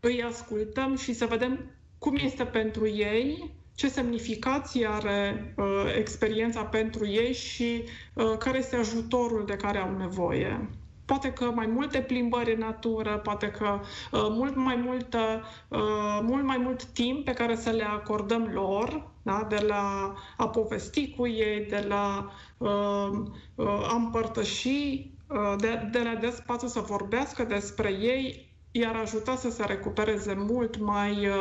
îi 0.00 0.22
ascultăm 0.22 0.96
și 0.96 1.12
să 1.14 1.26
vedem 1.26 1.70
cum 1.98 2.16
este 2.16 2.44
pentru 2.44 2.88
ei, 2.88 3.50
ce 3.74 3.88
semnificație 3.88 4.86
are 4.90 5.54
uh, 5.56 5.94
experiența 5.98 6.64
pentru 6.64 7.06
ei 7.06 7.32
și 7.32 7.82
uh, 8.14 8.36
care 8.38 8.58
este 8.58 8.76
ajutorul 8.76 9.44
de 9.46 9.56
care 9.56 9.78
au 9.78 9.96
nevoie. 9.96 10.68
Poate 11.04 11.32
că 11.32 11.44
mai 11.44 11.66
multe 11.66 11.98
plimbări 12.00 12.52
în 12.52 12.58
natură, 12.58 13.18
poate 13.18 13.50
că 13.50 13.80
uh, 14.12 14.26
mult 14.30 14.56
mai 14.56 14.76
multă, 14.76 15.42
uh, 15.68 16.20
mult 16.22 16.44
mai 16.44 16.56
mult 16.56 16.84
timp 16.84 17.24
pe 17.24 17.32
care 17.32 17.56
să 17.56 17.70
le 17.70 17.84
acordăm 17.84 18.50
lor, 18.52 19.10
da? 19.22 19.46
de 19.48 19.64
la 19.66 20.14
a 20.36 20.48
povesti 20.48 21.14
cu 21.16 21.26
ei, 21.26 21.66
de 21.68 21.84
la 21.88 22.30
uh, 22.58 23.08
uh, 23.54 23.66
a 23.66 23.94
împărtăși, 23.94 25.10
uh, 25.28 25.54
de, 25.58 25.88
de 25.92 25.98
la 26.02 26.14
de 26.20 26.30
spațiu 26.30 26.68
să 26.68 26.80
vorbească 26.80 27.44
despre 27.44 27.90
ei, 27.92 28.47
i-ar 28.78 28.96
ajuta 28.96 29.36
să 29.36 29.50
se 29.50 29.64
recupereze 29.64 30.34
mult 30.34 30.78
mai 30.78 31.26
uh, 31.26 31.34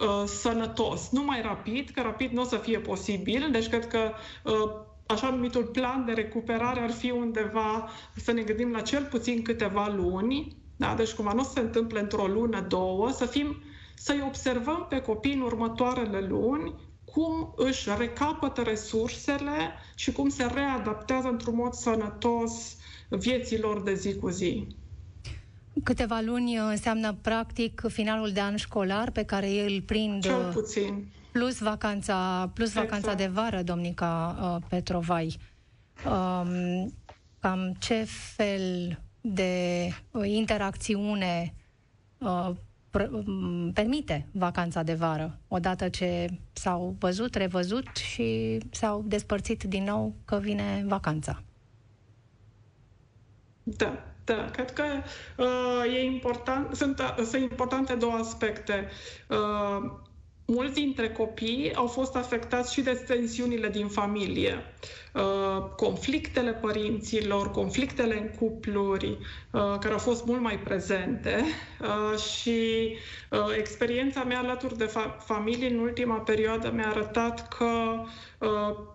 uh, 0.00 0.22
sănătos. 0.26 1.10
Nu 1.10 1.24
mai 1.24 1.42
rapid, 1.42 1.90
că 1.94 2.00
rapid 2.00 2.32
nu 2.32 2.40
o 2.40 2.44
să 2.44 2.56
fie 2.56 2.78
posibil, 2.78 3.48
deci 3.52 3.68
cred 3.68 3.86
că 3.86 4.12
uh, 4.44 4.70
așa 5.06 5.30
numitul 5.30 5.64
plan 5.64 6.04
de 6.04 6.12
recuperare 6.12 6.80
ar 6.80 6.90
fi 6.90 7.10
undeva 7.10 7.88
să 8.16 8.32
ne 8.32 8.42
gândim 8.42 8.70
la 8.72 8.80
cel 8.80 9.04
puțin 9.04 9.42
câteva 9.42 9.88
luni, 9.96 10.56
da? 10.76 10.94
deci 10.94 11.12
cumva 11.12 11.32
nu 11.32 11.42
se 11.42 11.60
întâmplă 11.60 12.00
într-o 12.00 12.26
lună, 12.26 12.60
două, 12.60 13.10
să 13.10 13.26
fim, 13.26 13.62
să-i 13.94 14.24
observăm 14.26 14.86
pe 14.88 15.00
copii 15.00 15.34
în 15.34 15.40
următoarele 15.40 16.20
luni 16.20 16.74
cum 17.04 17.54
își 17.56 17.88
recapătă 17.98 18.62
resursele 18.62 19.72
și 19.94 20.12
cum 20.12 20.28
se 20.28 20.44
readaptează 20.54 21.28
într-un 21.28 21.54
mod 21.54 21.72
sănătos 21.72 22.76
vieților 23.08 23.82
de 23.82 23.94
zi 23.94 24.16
cu 24.16 24.28
zi. 24.28 24.66
Câteva 25.82 26.20
luni 26.20 26.58
uh, 26.58 26.66
înseamnă 26.68 27.16
practic 27.20 27.82
finalul 27.88 28.30
de 28.30 28.40
an 28.40 28.56
școlar 28.56 29.10
pe 29.10 29.24
care 29.24 29.50
ei 29.50 29.74
îl 29.74 29.82
prind. 29.82 30.22
Cel 30.22 30.38
uh, 30.38 30.50
puțin. 30.52 31.06
Plus 31.32 31.58
vacanța, 31.58 32.50
plus 32.54 32.68
exact. 32.68 32.86
vacanța 32.86 33.14
de 33.14 33.26
vară, 33.26 33.62
domnica 33.62 34.38
uh, 34.40 34.66
Petrovai. 34.68 35.36
Um, 36.06 36.92
cam 37.38 37.76
ce 37.78 38.06
fel 38.36 38.98
de 39.20 39.88
uh, 40.10 40.28
interacțiune 40.28 41.54
uh, 42.18 42.50
pr- 42.98 43.10
um, 43.26 43.72
permite 43.72 44.26
vacanța 44.32 44.82
de 44.82 44.94
vară, 44.94 45.38
odată 45.48 45.88
ce 45.88 46.26
s-au 46.52 46.96
văzut, 46.98 47.34
revăzut 47.34 47.96
și 47.96 48.58
s-au 48.70 49.04
despărțit 49.06 49.62
din 49.62 49.84
nou 49.84 50.14
că 50.24 50.38
vine 50.38 50.84
vacanța? 50.86 51.42
Da. 53.62 54.13
Da, 54.24 54.48
cred 54.52 54.72
că 54.72 54.84
uh, 55.36 55.94
e 55.94 56.04
important, 56.04 56.76
sunt, 56.76 56.98
uh, 56.98 57.24
sunt 57.24 57.42
importante 57.42 57.94
două 57.94 58.12
aspecte. 58.12 58.88
Uh, 59.28 59.90
mulți 60.44 60.74
dintre 60.74 61.10
copii 61.10 61.74
au 61.74 61.86
fost 61.86 62.16
afectați 62.16 62.72
și 62.72 62.80
de 62.80 63.04
tensiunile 63.06 63.68
din 63.68 63.88
familie, 63.88 64.54
uh, 65.14 65.64
conflictele 65.76 66.52
părinților, 66.52 67.50
conflictele 67.50 68.18
în 68.20 68.28
cupluri, 68.38 69.08
uh, 69.10 69.78
care 69.80 69.92
au 69.92 69.98
fost 69.98 70.24
mult 70.24 70.40
mai 70.40 70.58
prezente 70.58 71.44
uh, 71.80 72.18
și 72.18 72.96
experiența 73.58 74.24
mea 74.24 74.38
alături 74.38 74.78
de 74.78 74.90
familie 75.18 75.68
în 75.68 75.78
ultima 75.78 76.16
perioadă 76.16 76.70
mi-a 76.74 76.88
arătat 76.88 77.48
că 77.48 77.66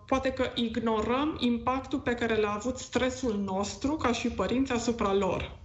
poate 0.06 0.32
că 0.32 0.50
ignorăm 0.54 1.36
impactul 1.40 1.98
pe 1.98 2.14
care 2.14 2.36
l-a 2.36 2.54
avut 2.54 2.78
stresul 2.78 3.42
nostru 3.44 3.92
ca 3.92 4.12
și 4.12 4.28
părinți 4.28 4.72
asupra 4.72 5.14
lor. 5.14 5.59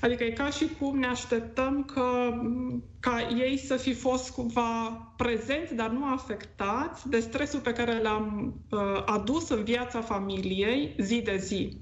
Adică 0.00 0.24
e 0.24 0.30
ca 0.30 0.50
și 0.50 0.68
cum 0.78 0.98
ne 0.98 1.06
așteptăm 1.06 1.84
că, 1.84 2.32
ca 3.00 3.28
ei 3.38 3.58
să 3.58 3.76
fi 3.76 3.94
fost 3.94 4.30
cumva 4.30 4.88
prezenți, 5.16 5.74
dar 5.74 5.90
nu 5.90 6.12
afectați 6.12 7.08
de 7.08 7.20
stresul 7.20 7.60
pe 7.60 7.72
care 7.72 8.02
l-am 8.02 8.54
uh, 8.70 9.02
adus 9.06 9.48
în 9.48 9.64
viața 9.64 10.00
familiei 10.00 10.94
zi 10.98 11.20
de 11.20 11.36
zi. 11.36 11.76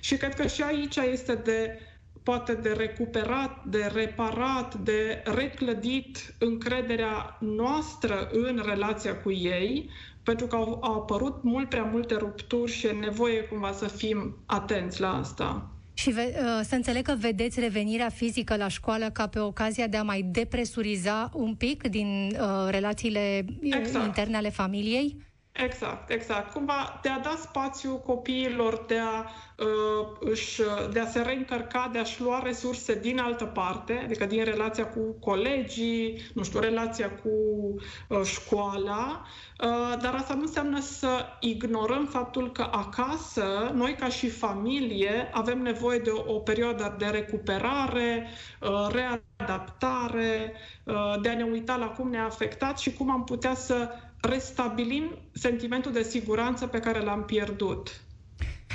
Și 0.00 0.16
cred 0.16 0.34
că 0.34 0.46
și 0.46 0.62
aici 0.62 0.96
este 0.96 1.34
de 1.34 1.78
poate 2.22 2.54
de 2.54 2.72
recuperat, 2.72 3.64
de 3.64 3.90
reparat, 3.94 4.74
de 4.74 5.22
reclădit 5.24 6.34
încrederea 6.38 7.36
noastră 7.40 8.28
în 8.32 8.62
relația 8.64 9.20
cu 9.20 9.30
ei, 9.30 9.90
pentru 10.22 10.46
că 10.46 10.56
au, 10.56 10.78
au 10.82 10.94
apărut 10.94 11.42
mult 11.42 11.68
prea 11.68 11.82
multe 11.82 12.14
rupturi 12.14 12.72
și 12.72 12.86
e 12.86 12.92
nevoie 12.92 13.42
cumva 13.42 13.72
să 13.72 13.88
fim 13.88 14.36
atenți 14.46 15.00
la 15.00 15.18
asta. 15.18 15.77
Și 15.98 16.10
ve- 16.10 16.34
uh, 16.42 16.60
să 16.64 16.74
înțeleg 16.74 17.04
că 17.04 17.14
vedeți 17.18 17.60
revenirea 17.60 18.08
fizică 18.08 18.56
la 18.56 18.68
școală 18.68 19.10
ca 19.10 19.26
pe 19.26 19.38
ocazia 19.38 19.86
de 19.86 19.96
a 19.96 20.02
mai 20.02 20.22
depresuriza 20.22 21.30
un 21.34 21.54
pic 21.54 21.88
din 21.88 22.30
uh, 22.40 22.70
relațiile 22.70 23.44
exact. 23.60 24.04
interne 24.06 24.36
ale 24.36 24.50
familiei? 24.50 25.16
Exact, 25.64 26.10
exact. 26.10 26.52
Cumva 26.52 26.98
de 27.02 27.08
a 27.08 27.18
da 27.18 27.34
spațiu 27.40 27.96
copiilor 27.96 28.84
de 28.86 28.98
a, 28.98 29.24
uh, 29.56 30.06
își, 30.20 30.62
de 30.92 31.00
a 31.00 31.06
se 31.06 31.20
reîncărca, 31.20 31.88
de 31.92 31.98
a-și 31.98 32.20
lua 32.20 32.42
resurse 32.44 32.98
din 32.98 33.18
altă 33.18 33.44
parte, 33.44 34.00
adică 34.04 34.26
din 34.26 34.44
relația 34.44 34.86
cu 34.86 35.16
colegii, 35.20 36.20
nu 36.34 36.42
știu, 36.42 36.60
relația 36.60 37.10
cu 37.10 37.28
uh, 38.08 38.22
școala, 38.24 39.22
uh, 39.64 39.98
dar 40.02 40.14
asta 40.14 40.34
nu 40.34 40.40
înseamnă 40.40 40.80
să 40.80 41.24
ignorăm 41.40 42.06
faptul 42.06 42.52
că 42.52 42.68
acasă, 42.70 43.70
noi 43.74 43.94
ca 43.94 44.08
și 44.08 44.28
familie, 44.28 45.30
avem 45.32 45.62
nevoie 45.62 45.98
de 45.98 46.10
o, 46.10 46.34
o 46.34 46.38
perioadă 46.38 46.94
de 46.98 47.06
recuperare, 47.06 48.28
uh, 48.60 48.86
readaptare, 48.90 50.52
uh, 50.84 51.14
de 51.22 51.28
a 51.28 51.34
ne 51.34 51.42
uita 51.44 51.76
la 51.76 51.86
cum 51.86 52.10
ne-a 52.10 52.24
afectat 52.24 52.78
și 52.78 52.92
cum 52.92 53.10
am 53.10 53.24
putea 53.24 53.54
să 53.54 53.88
restabilim 54.20 55.18
sentimentul 55.32 55.92
de 55.92 56.02
siguranță 56.02 56.66
pe 56.66 56.80
care 56.80 57.00
l-am 57.00 57.24
pierdut. 57.24 58.02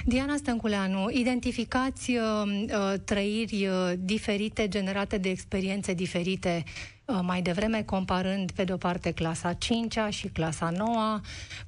Diana 0.05 0.35
Stănculeanu, 0.35 1.09
identificați 1.09 2.11
uh, 2.11 2.21
uh, 2.45 2.93
trăiri 3.05 3.67
uh, 3.67 3.93
diferite 3.97 4.67
generate 4.67 5.17
de 5.17 5.29
experiențe 5.29 5.93
diferite 5.93 6.63
uh, 6.65 6.92
mai 7.21 7.41
devreme, 7.41 7.81
comparând 7.81 8.51
pe 8.51 8.63
de-o 8.63 8.77
parte 8.77 9.11
clasa 9.11 9.53
5 9.53 9.97
și 10.09 10.27
clasa 10.27 10.69
9 10.69 11.19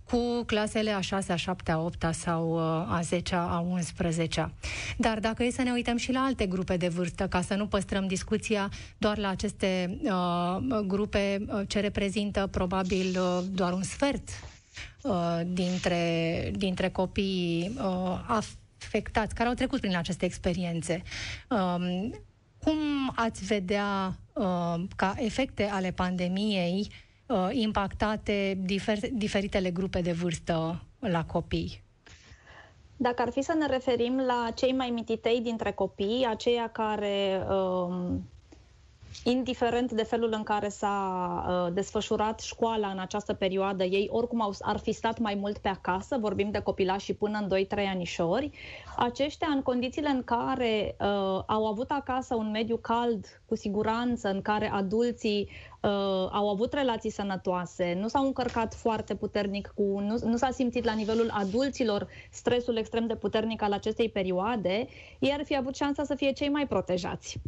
cu 0.03 0.43
clasele 0.45 0.91
a 0.91 0.99
6 0.99 1.31
a 1.31 1.35
7 1.35 1.71
a 1.71 1.79
8 1.79 2.07
sau 2.11 2.53
uh, 2.53 2.95
a 2.95 2.99
10 3.03 3.35
a 3.35 3.59
11 3.59 4.53
Dar 4.97 5.19
dacă 5.19 5.43
e 5.43 5.51
să 5.51 5.61
ne 5.61 5.71
uităm 5.71 5.97
și 5.97 6.11
la 6.11 6.19
alte 6.19 6.45
grupe 6.45 6.77
de 6.77 6.87
vârstă, 6.87 7.27
ca 7.27 7.41
să 7.41 7.55
nu 7.55 7.67
păstrăm 7.67 8.07
discuția 8.07 8.69
doar 8.97 9.17
la 9.17 9.29
aceste 9.29 9.99
uh, 10.03 10.79
grupe 10.87 11.45
uh, 11.47 11.61
ce 11.67 11.79
reprezintă 11.79 12.47
probabil 12.51 13.19
uh, 13.19 13.43
doar 13.51 13.73
un 13.73 13.83
sfert 13.83 14.29
Uh, 15.05 15.41
dintre, 15.45 16.51
dintre 16.55 16.89
copiii 16.89 17.75
uh, 17.77 18.19
afectați, 18.27 19.35
care 19.35 19.49
au 19.49 19.55
trecut 19.55 19.79
prin 19.79 19.97
aceste 19.97 20.25
experiențe. 20.25 21.03
Um, 21.49 22.13
cum 22.63 23.11
ați 23.15 23.45
vedea 23.45 24.07
uh, 24.07 24.24
ca 24.95 25.13
efecte 25.17 25.63
ale 25.63 25.91
pandemiei 25.91 26.87
uh, 27.25 27.47
impactate 27.51 28.57
difer, 28.63 28.99
diferitele 29.11 29.71
grupe 29.71 30.01
de 30.01 30.11
vârstă 30.11 30.83
la 30.99 31.25
copii? 31.25 31.83
Dacă 32.97 33.21
ar 33.21 33.31
fi 33.31 33.41
să 33.41 33.53
ne 33.53 33.65
referim 33.65 34.19
la 34.19 34.51
cei 34.55 34.73
mai 34.73 34.89
mititei 34.89 35.41
dintre 35.41 35.71
copii, 35.71 36.25
aceia 36.29 36.69
care 36.69 37.45
um, 37.49 38.29
indiferent 39.23 39.91
de 39.91 40.03
felul 40.03 40.33
în 40.33 40.43
care 40.43 40.69
s-a 40.69 41.45
uh, 41.47 41.73
desfășurat 41.73 42.39
școala 42.39 42.87
în 42.87 42.99
această 42.99 43.33
perioadă, 43.33 43.83
ei 43.83 44.09
oricum 44.11 44.41
au, 44.41 44.53
ar 44.61 44.77
fi 44.77 44.91
stat 44.91 45.19
mai 45.19 45.35
mult 45.35 45.57
pe 45.57 45.67
acasă, 45.67 46.17
vorbim 46.19 46.51
de 46.51 46.59
copilași 46.59 47.05
și 47.05 47.13
până 47.13 47.47
în 47.47 47.65
2-3 47.65 47.87
anișori, 47.93 48.51
aceștia 48.97 49.47
în 49.47 49.61
condițiile 49.61 50.09
în 50.09 50.23
care 50.23 50.95
uh, 50.99 51.43
au 51.45 51.65
avut 51.65 51.91
acasă 51.91 52.35
un 52.35 52.51
mediu 52.51 52.77
cald, 52.77 53.25
cu 53.45 53.55
siguranță, 53.55 54.29
în 54.29 54.41
care 54.41 54.71
adulții 54.71 55.49
uh, 55.85 56.29
au 56.31 56.49
avut 56.49 56.73
relații 56.73 57.09
sănătoase, 57.09 57.97
nu 57.99 58.07
s-au 58.07 58.25
încărcat 58.25 58.73
foarte 58.73 59.15
puternic 59.15 59.71
cu, 59.75 59.99
nu, 59.99 60.17
nu 60.23 60.37
s-a 60.37 60.51
simțit 60.51 60.83
la 60.83 60.93
nivelul 60.93 61.29
adulților 61.33 62.07
stresul 62.31 62.77
extrem 62.77 63.07
de 63.07 63.15
puternic 63.15 63.61
al 63.61 63.71
acestei 63.71 64.09
perioade, 64.09 64.87
ei 65.19 65.31
ar 65.31 65.43
fi 65.43 65.55
avut 65.55 65.75
șansa 65.75 66.03
să 66.03 66.15
fie 66.15 66.31
cei 66.31 66.49
mai 66.49 66.67
protejați. 66.67 67.39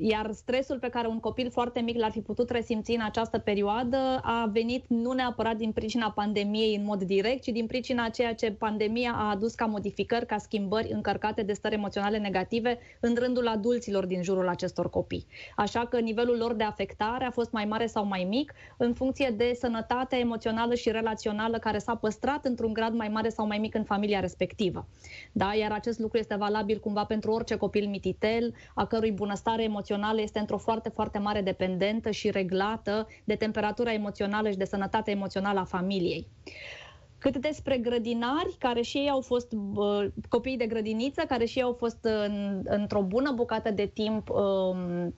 Iar 0.00 0.32
stresul 0.32 0.78
pe 0.78 0.88
care 0.88 1.06
un 1.08 1.20
copil 1.20 1.50
foarte 1.50 1.80
mic 1.80 1.96
l-ar 1.96 2.10
fi 2.10 2.20
putut 2.20 2.50
resimți 2.50 2.90
în 2.90 3.00
această 3.02 3.38
perioadă 3.38 4.20
a 4.22 4.48
venit 4.52 4.84
nu 4.88 5.12
neapărat 5.12 5.56
din 5.56 5.72
pricina 5.72 6.10
pandemiei 6.10 6.76
în 6.76 6.84
mod 6.84 7.02
direct, 7.02 7.42
ci 7.42 7.48
din 7.48 7.66
pricina 7.66 8.08
ceea 8.08 8.34
ce 8.34 8.52
pandemia 8.52 9.12
a 9.16 9.30
adus 9.30 9.54
ca 9.54 9.64
modificări, 9.64 10.26
ca 10.26 10.38
schimbări 10.38 10.92
încărcate 10.92 11.42
de 11.42 11.52
stări 11.52 11.74
emoționale 11.74 12.18
negative 12.18 12.78
în 13.00 13.14
rândul 13.18 13.48
adulților 13.48 14.06
din 14.06 14.22
jurul 14.22 14.48
acestor 14.48 14.90
copii. 14.90 15.26
Așa 15.56 15.86
că 15.86 15.98
nivelul 15.98 16.36
lor 16.36 16.54
de 16.54 16.64
afectare 16.64 17.24
a 17.24 17.30
fost 17.30 17.52
mai 17.52 17.64
mare 17.64 17.77
sau 17.86 18.04
mai 18.04 18.26
mic 18.28 18.52
în 18.76 18.94
funcție 18.94 19.34
de 19.36 19.52
sănătatea 19.58 20.18
emoțională 20.18 20.74
și 20.74 20.90
relațională 20.90 21.58
care 21.58 21.78
s-a 21.78 21.94
păstrat 21.94 22.44
într-un 22.44 22.72
grad 22.72 22.94
mai 22.94 23.08
mare 23.08 23.28
sau 23.28 23.46
mai 23.46 23.58
mic 23.58 23.74
în 23.74 23.84
familia 23.84 24.20
respectivă. 24.20 24.86
Da? 25.32 25.54
Iar 25.54 25.72
acest 25.72 25.98
lucru 25.98 26.18
este 26.18 26.34
valabil 26.34 26.78
cumva 26.78 27.04
pentru 27.04 27.30
orice 27.30 27.56
copil 27.56 27.88
mititel, 27.88 28.54
a 28.74 28.86
cărui 28.86 29.12
bunăstare 29.12 29.62
emoțională 29.62 29.76
emoțională 29.88 30.20
este 30.20 30.38
într-o 30.38 30.58
foarte, 30.58 30.88
foarte 30.88 31.18
mare 31.18 31.40
dependentă 31.40 32.10
și 32.10 32.30
reglată 32.30 33.06
de 33.24 33.34
temperatura 33.34 33.92
emoțională 33.92 34.50
și 34.50 34.56
de 34.56 34.64
sănătatea 34.64 35.12
emoțională 35.12 35.58
a 35.58 35.64
familiei. 35.64 36.26
Cât 37.18 37.36
despre 37.36 37.78
grădinari, 37.78 38.56
care 38.58 38.80
și 38.80 38.96
ei 38.96 39.10
au 39.10 39.20
fost 39.20 39.52
uh, 39.52 40.06
copii 40.28 40.56
de 40.56 40.66
grădiniță, 40.66 41.22
care 41.28 41.44
și 41.44 41.58
ei 41.58 41.64
au 41.64 41.72
fost 41.72 41.98
în, 42.02 42.62
într-o 42.64 43.02
bună 43.02 43.32
bucată 43.32 43.70
de 43.70 43.86
timp 43.86 44.28
um, 44.30 45.04
uh, 45.06 45.12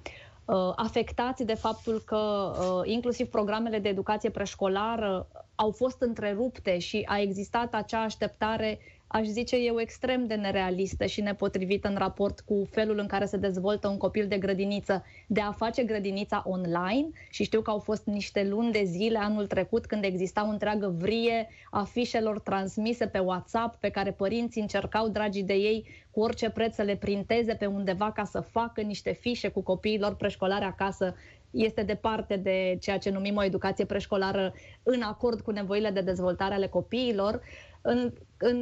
afectați 0.76 1.44
de 1.44 1.54
faptul 1.54 2.02
că 2.06 2.16
uh, 2.16 2.80
inclusiv 2.84 3.26
programele 3.28 3.78
de 3.78 3.88
educație 3.88 4.30
preșcolară 4.30 5.28
au 5.54 5.70
fost 5.70 6.00
întrerupte 6.00 6.78
și 6.78 7.06
a 7.08 7.18
existat 7.20 7.74
acea 7.74 8.02
așteptare 8.02 8.78
aș 9.12 9.26
zice 9.26 9.56
eu, 9.56 9.80
extrem 9.80 10.26
de 10.26 10.34
nerealistă 10.34 11.06
și 11.06 11.20
nepotrivită 11.20 11.88
în 11.88 11.94
raport 11.94 12.40
cu 12.40 12.68
felul 12.70 12.98
în 12.98 13.06
care 13.06 13.24
se 13.24 13.36
dezvoltă 13.36 13.88
un 13.88 13.96
copil 13.96 14.26
de 14.28 14.38
grădiniță, 14.38 15.04
de 15.26 15.40
a 15.40 15.52
face 15.52 15.82
grădinița 15.82 16.42
online 16.46 17.08
și 17.30 17.44
știu 17.44 17.60
că 17.60 17.70
au 17.70 17.78
fost 17.78 18.06
niște 18.06 18.46
luni 18.48 18.72
de 18.72 18.82
zile 18.84 19.18
anul 19.18 19.46
trecut 19.46 19.86
când 19.86 20.04
exista 20.04 20.46
o 20.46 20.50
întreagă 20.50 20.94
vrie 20.98 21.48
a 21.70 21.84
fișelor 21.84 22.40
transmise 22.40 23.06
pe 23.06 23.18
WhatsApp 23.18 23.80
pe 23.80 23.88
care 23.88 24.12
părinții 24.12 24.60
încercau, 24.60 25.08
dragii 25.08 25.42
de 25.42 25.54
ei, 25.54 25.86
cu 26.10 26.20
orice 26.20 26.50
preț 26.50 26.74
să 26.74 26.82
le 26.82 26.96
printeze 26.96 27.54
pe 27.54 27.66
undeva 27.66 28.12
ca 28.12 28.24
să 28.24 28.40
facă 28.40 28.80
niște 28.80 29.12
fișe 29.12 29.48
cu 29.48 29.62
copiilor 29.62 30.14
preșcolare 30.14 30.64
acasă 30.64 31.14
este 31.50 31.82
departe 31.82 32.36
de 32.36 32.78
ceea 32.80 32.98
ce 32.98 33.10
numim 33.10 33.36
o 33.36 33.44
educație 33.44 33.84
preșcolară 33.84 34.54
în 34.82 35.02
acord 35.02 35.40
cu 35.40 35.50
nevoile 35.50 35.90
de 35.90 36.00
dezvoltare 36.00 36.54
ale 36.54 36.66
copiilor. 36.66 37.40
În, 37.82 38.12
în, 38.38 38.58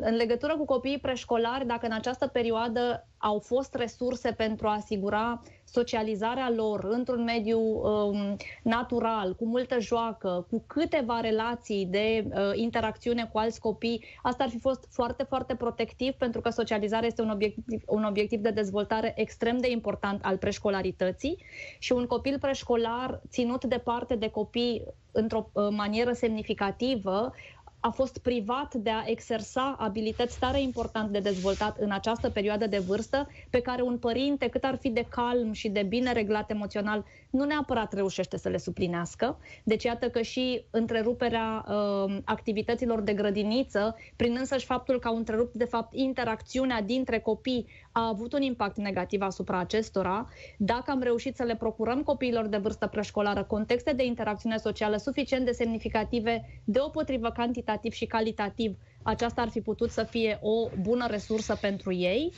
în 0.00 0.14
legătură 0.14 0.56
cu 0.56 0.64
copiii 0.64 0.98
preșcolari, 0.98 1.66
dacă 1.66 1.86
în 1.86 1.92
această 1.92 2.26
perioadă 2.26 3.06
au 3.18 3.38
fost 3.38 3.74
resurse 3.74 4.32
pentru 4.32 4.66
a 4.66 4.72
asigura 4.72 5.42
socializarea 5.64 6.50
lor 6.56 6.84
într-un 6.84 7.24
mediu 7.24 7.58
um, 7.60 8.36
natural, 8.62 9.34
cu 9.34 9.46
multă 9.46 9.80
joacă, 9.80 10.46
cu 10.50 10.64
câteva 10.66 11.20
relații 11.20 11.86
de 11.86 12.24
uh, 12.28 12.34
interacțiune 12.54 13.28
cu 13.32 13.38
alți 13.38 13.60
copii, 13.60 14.04
asta 14.22 14.44
ar 14.44 14.50
fi 14.50 14.58
fost 14.58 14.86
foarte, 14.90 15.22
foarte 15.22 15.54
protectiv 15.54 16.12
pentru 16.12 16.40
că 16.40 16.50
socializarea 16.50 17.06
este 17.06 17.22
un 17.22 17.30
obiectiv, 17.30 17.82
un 17.86 18.04
obiectiv 18.04 18.40
de 18.40 18.50
dezvoltare 18.50 19.12
extrem 19.16 19.58
de 19.58 19.70
important 19.70 20.24
al 20.24 20.36
preșcolarității. 20.36 21.44
Și 21.78 21.92
un 21.92 22.06
copil 22.06 22.38
preșcolar 22.38 23.20
ținut 23.28 23.64
departe 23.64 24.14
de 24.14 24.28
copii 24.28 24.84
într-o 25.12 25.50
uh, 25.52 25.68
manieră 25.70 26.12
semnificativă 26.12 27.32
a 27.80 27.90
fost 27.90 28.18
privat 28.18 28.74
de 28.74 28.90
a 28.90 29.02
exersa 29.06 29.76
abilități 29.78 30.38
tare 30.38 30.60
important 30.60 31.10
de 31.10 31.20
dezvoltat 31.20 31.78
în 31.78 31.90
această 31.90 32.30
perioadă 32.30 32.66
de 32.66 32.78
vârstă, 32.78 33.28
pe 33.50 33.60
care 33.60 33.82
un 33.82 33.98
părinte, 33.98 34.48
cât 34.48 34.64
ar 34.64 34.76
fi 34.76 34.90
de 34.90 35.06
calm 35.08 35.52
și 35.52 35.68
de 35.68 35.82
bine 35.82 36.12
reglat 36.12 36.50
emoțional, 36.50 37.04
nu 37.36 37.44
neapărat 37.44 37.92
reușește 37.92 38.36
să 38.36 38.48
le 38.48 38.58
suplinească. 38.58 39.38
Deci 39.64 39.84
iată 39.84 40.08
că 40.10 40.22
și 40.22 40.64
întreruperea 40.70 41.64
uh, 41.68 42.16
activităților 42.24 43.00
de 43.00 43.12
grădiniță, 43.12 43.96
prin 44.16 44.36
însăși 44.38 44.64
faptul 44.64 44.98
că 44.98 45.08
au 45.08 45.16
întrerupt 45.16 45.54
de 45.54 45.64
fapt 45.64 45.94
interacțiunea 45.94 46.82
dintre 46.82 47.18
copii, 47.18 47.66
a 47.92 48.08
avut 48.08 48.32
un 48.32 48.42
impact 48.42 48.76
negativ 48.76 49.22
asupra 49.22 49.58
acestora. 49.58 50.28
Dacă 50.58 50.90
am 50.90 51.00
reușit 51.02 51.36
să 51.36 51.42
le 51.42 51.56
procurăm 51.56 52.02
copiilor 52.02 52.46
de 52.46 52.56
vârstă 52.56 52.86
preșcolară 52.86 53.44
contexte 53.44 53.92
de 53.92 54.04
interacțiune 54.04 54.56
socială 54.56 54.96
suficient 54.96 55.44
de 55.44 55.52
semnificative, 55.52 56.62
deopotrivă 56.64 57.30
cantitativ 57.30 57.92
și 57.92 58.06
calitativ, 58.06 58.76
aceasta 59.02 59.40
ar 59.42 59.48
fi 59.48 59.60
putut 59.60 59.90
să 59.90 60.02
fie 60.02 60.38
o 60.42 60.68
bună 60.80 61.06
resursă 61.06 61.58
pentru 61.60 61.92
ei. 61.92 62.32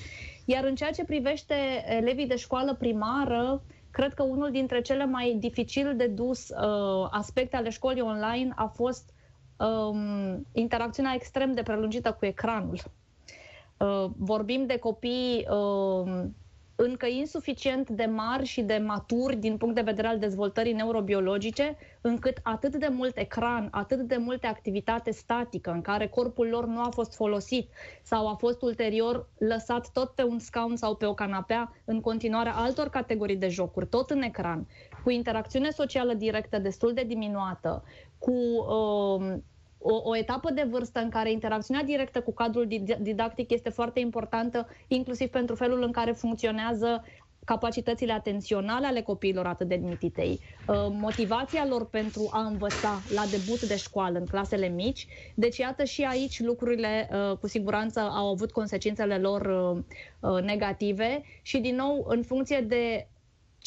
Iar 0.45 0.65
în 0.65 0.75
ceea 0.75 0.91
ce 0.91 1.05
privește 1.05 1.55
elevii 1.87 2.27
de 2.27 2.37
școală 2.37 2.75
primară, 2.75 3.63
cred 3.91 4.15
că 4.15 4.23
unul 4.23 4.51
dintre 4.51 4.81
cele 4.81 5.05
mai 5.05 5.37
dificil 5.41 5.97
de 5.97 6.07
dus 6.07 6.49
uh, 6.49 7.09
aspecte 7.11 7.57
ale 7.57 7.71
școlii 7.71 8.03
online 8.03 8.53
a 8.57 8.67
fost 8.67 9.13
um, 9.57 10.47
interacțiunea 10.53 11.15
extrem 11.15 11.53
de 11.53 11.63
prelungită 11.63 12.13
cu 12.13 12.27
ecranul. 12.27 12.79
Uh, 13.79 14.11
vorbim 14.17 14.67
de 14.67 14.79
copii 14.79 15.47
uh, 15.51 16.25
încă 16.81 17.07
insuficient 17.07 17.91
de 17.91 18.05
mari 18.05 18.45
și 18.45 18.63
de 18.63 18.83
maturi 18.87 19.37
din 19.37 19.57
punct 19.57 19.75
de 19.75 19.81
vedere 19.81 20.07
al 20.07 20.19
dezvoltării 20.19 20.73
neurobiologice, 20.73 21.77
încât 22.01 22.39
atât 22.43 22.77
de 22.77 22.89
mult 22.91 23.17
ecran, 23.17 23.69
atât 23.71 24.01
de 24.01 24.17
multe 24.17 24.47
activitate 24.47 25.11
statică 25.11 25.71
în 25.71 25.81
care 25.81 26.07
corpul 26.07 26.49
lor 26.49 26.67
nu 26.67 26.81
a 26.81 26.89
fost 26.91 27.15
folosit 27.15 27.71
sau 28.03 28.29
a 28.29 28.35
fost 28.35 28.63
ulterior 28.63 29.29
lăsat 29.39 29.91
tot 29.93 30.11
pe 30.11 30.23
un 30.23 30.39
scaun 30.39 30.77
sau 30.77 30.95
pe 30.95 31.07
o 31.07 31.15
canapea 31.15 31.73
în 31.85 32.01
continuarea 32.01 32.55
altor 32.55 32.89
categorii 32.89 33.37
de 33.37 33.49
jocuri, 33.49 33.87
tot 33.87 34.11
în 34.11 34.23
ecran, 34.23 34.67
cu 35.05 35.11
interacțiune 35.11 35.71
socială 35.71 36.15
directă 36.15 36.59
destul 36.59 36.93
de 36.93 37.03
diminuată, 37.03 37.85
cu 38.19 38.33
uh, 38.33 39.39
o, 39.79 40.01
o 40.05 40.17
etapă 40.17 40.53
de 40.53 40.67
vârstă 40.71 41.01
în 41.01 41.09
care 41.09 41.31
interacțiunea 41.31 41.83
directă 41.83 42.21
cu 42.21 42.33
cadrul 42.33 42.67
didactic 43.01 43.51
este 43.51 43.71
foarte 43.71 44.01
importantă, 44.01 44.67
inclusiv 44.89 45.29
pentru 45.29 45.55
felul 45.55 45.83
în 45.83 45.93
care 45.93 46.13
funcționează 46.13 47.05
capacitățile 47.45 48.13
atenționale 48.13 48.87
ale 48.87 49.03
copiilor 49.03 49.47
atât 49.47 49.69
de 49.69 49.75
mititei, 49.75 50.41
uh, 50.69 50.75
motivația 50.91 51.67
lor 51.69 51.89
pentru 51.89 52.29
a 52.33 52.41
învăța 52.41 53.01
la 53.15 53.25
debut 53.31 53.63
de 53.63 53.77
școală 53.77 54.19
în 54.19 54.27
clasele 54.27 54.69
mici. 54.69 55.07
Deci, 55.35 55.57
iată, 55.57 55.85
și 55.85 56.03
aici 56.03 56.41
lucrurile 56.41 57.09
uh, 57.13 57.37
cu 57.37 57.47
siguranță 57.47 58.01
au 58.01 58.27
avut 58.31 58.53
consecințele 58.53 59.19
lor 59.19 59.43
uh, 60.21 60.43
negative 60.43 61.23
și, 61.43 61.59
din 61.59 61.77
nou, 61.77 62.05
în 62.09 62.23
funcție 62.23 62.61
de 62.61 63.09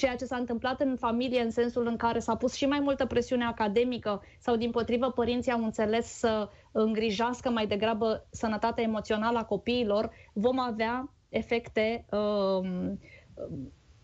ceea 0.01 0.15
ce 0.15 0.25
s-a 0.25 0.35
întâmplat 0.35 0.81
în 0.81 0.95
familie 0.95 1.41
în 1.41 1.51
sensul 1.51 1.87
în 1.87 1.95
care 1.95 2.19
s-a 2.19 2.35
pus 2.35 2.53
și 2.53 2.65
mai 2.65 2.79
multă 2.79 3.05
presiune 3.05 3.45
academică 3.45 4.21
sau 4.39 4.55
din 4.55 4.71
potrivă 4.71 5.11
părinții 5.11 5.51
au 5.51 5.63
înțeles 5.63 6.07
să 6.17 6.49
îngrijească 6.71 7.49
mai 7.49 7.67
degrabă 7.67 8.27
sănătatea 8.31 8.83
emoțională 8.83 9.37
a 9.37 9.43
copiilor, 9.43 10.11
vom 10.33 10.59
avea 10.59 11.09
efecte 11.29 12.05
uh, 12.11 12.69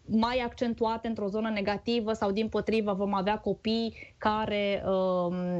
mai 0.05 0.37
accentuate 0.37 1.07
într-o 1.07 1.27
zonă 1.27 1.49
negativă 1.49 2.13
sau 2.13 2.31
din 2.31 2.49
potrivă 2.49 2.93
vom 2.93 3.13
avea 3.13 3.37
copii 3.37 4.15
care 4.17 4.83
uh, 4.85 5.59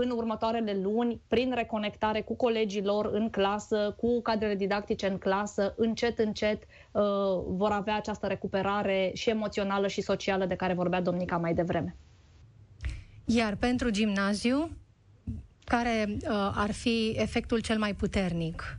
în 0.00 0.10
următoarele 0.10 0.78
luni, 0.82 1.20
prin 1.28 1.52
reconectare 1.54 2.20
cu 2.20 2.36
colegii 2.36 2.82
lor 2.82 3.06
în 3.12 3.30
clasă, 3.30 3.94
cu 3.96 4.22
cadrele 4.22 4.54
didactice 4.54 5.06
în 5.06 5.18
clasă, 5.18 5.74
încet, 5.76 6.18
încet 6.18 6.62
uh, 6.62 7.02
vor 7.46 7.70
avea 7.70 7.96
această 7.96 8.26
recuperare 8.26 9.10
și 9.14 9.30
emoțională 9.30 9.86
și 9.86 10.00
socială 10.00 10.46
de 10.46 10.54
care 10.54 10.74
vorbea 10.74 11.00
domnica 11.00 11.36
mai 11.36 11.54
devreme. 11.54 11.96
Iar 13.24 13.56
pentru 13.56 13.90
gimnaziu, 13.90 14.70
care 15.64 16.06
uh, 16.08 16.50
ar 16.54 16.72
fi 16.72 17.14
efectul 17.16 17.60
cel 17.60 17.78
mai 17.78 17.94
puternic? 17.94 18.78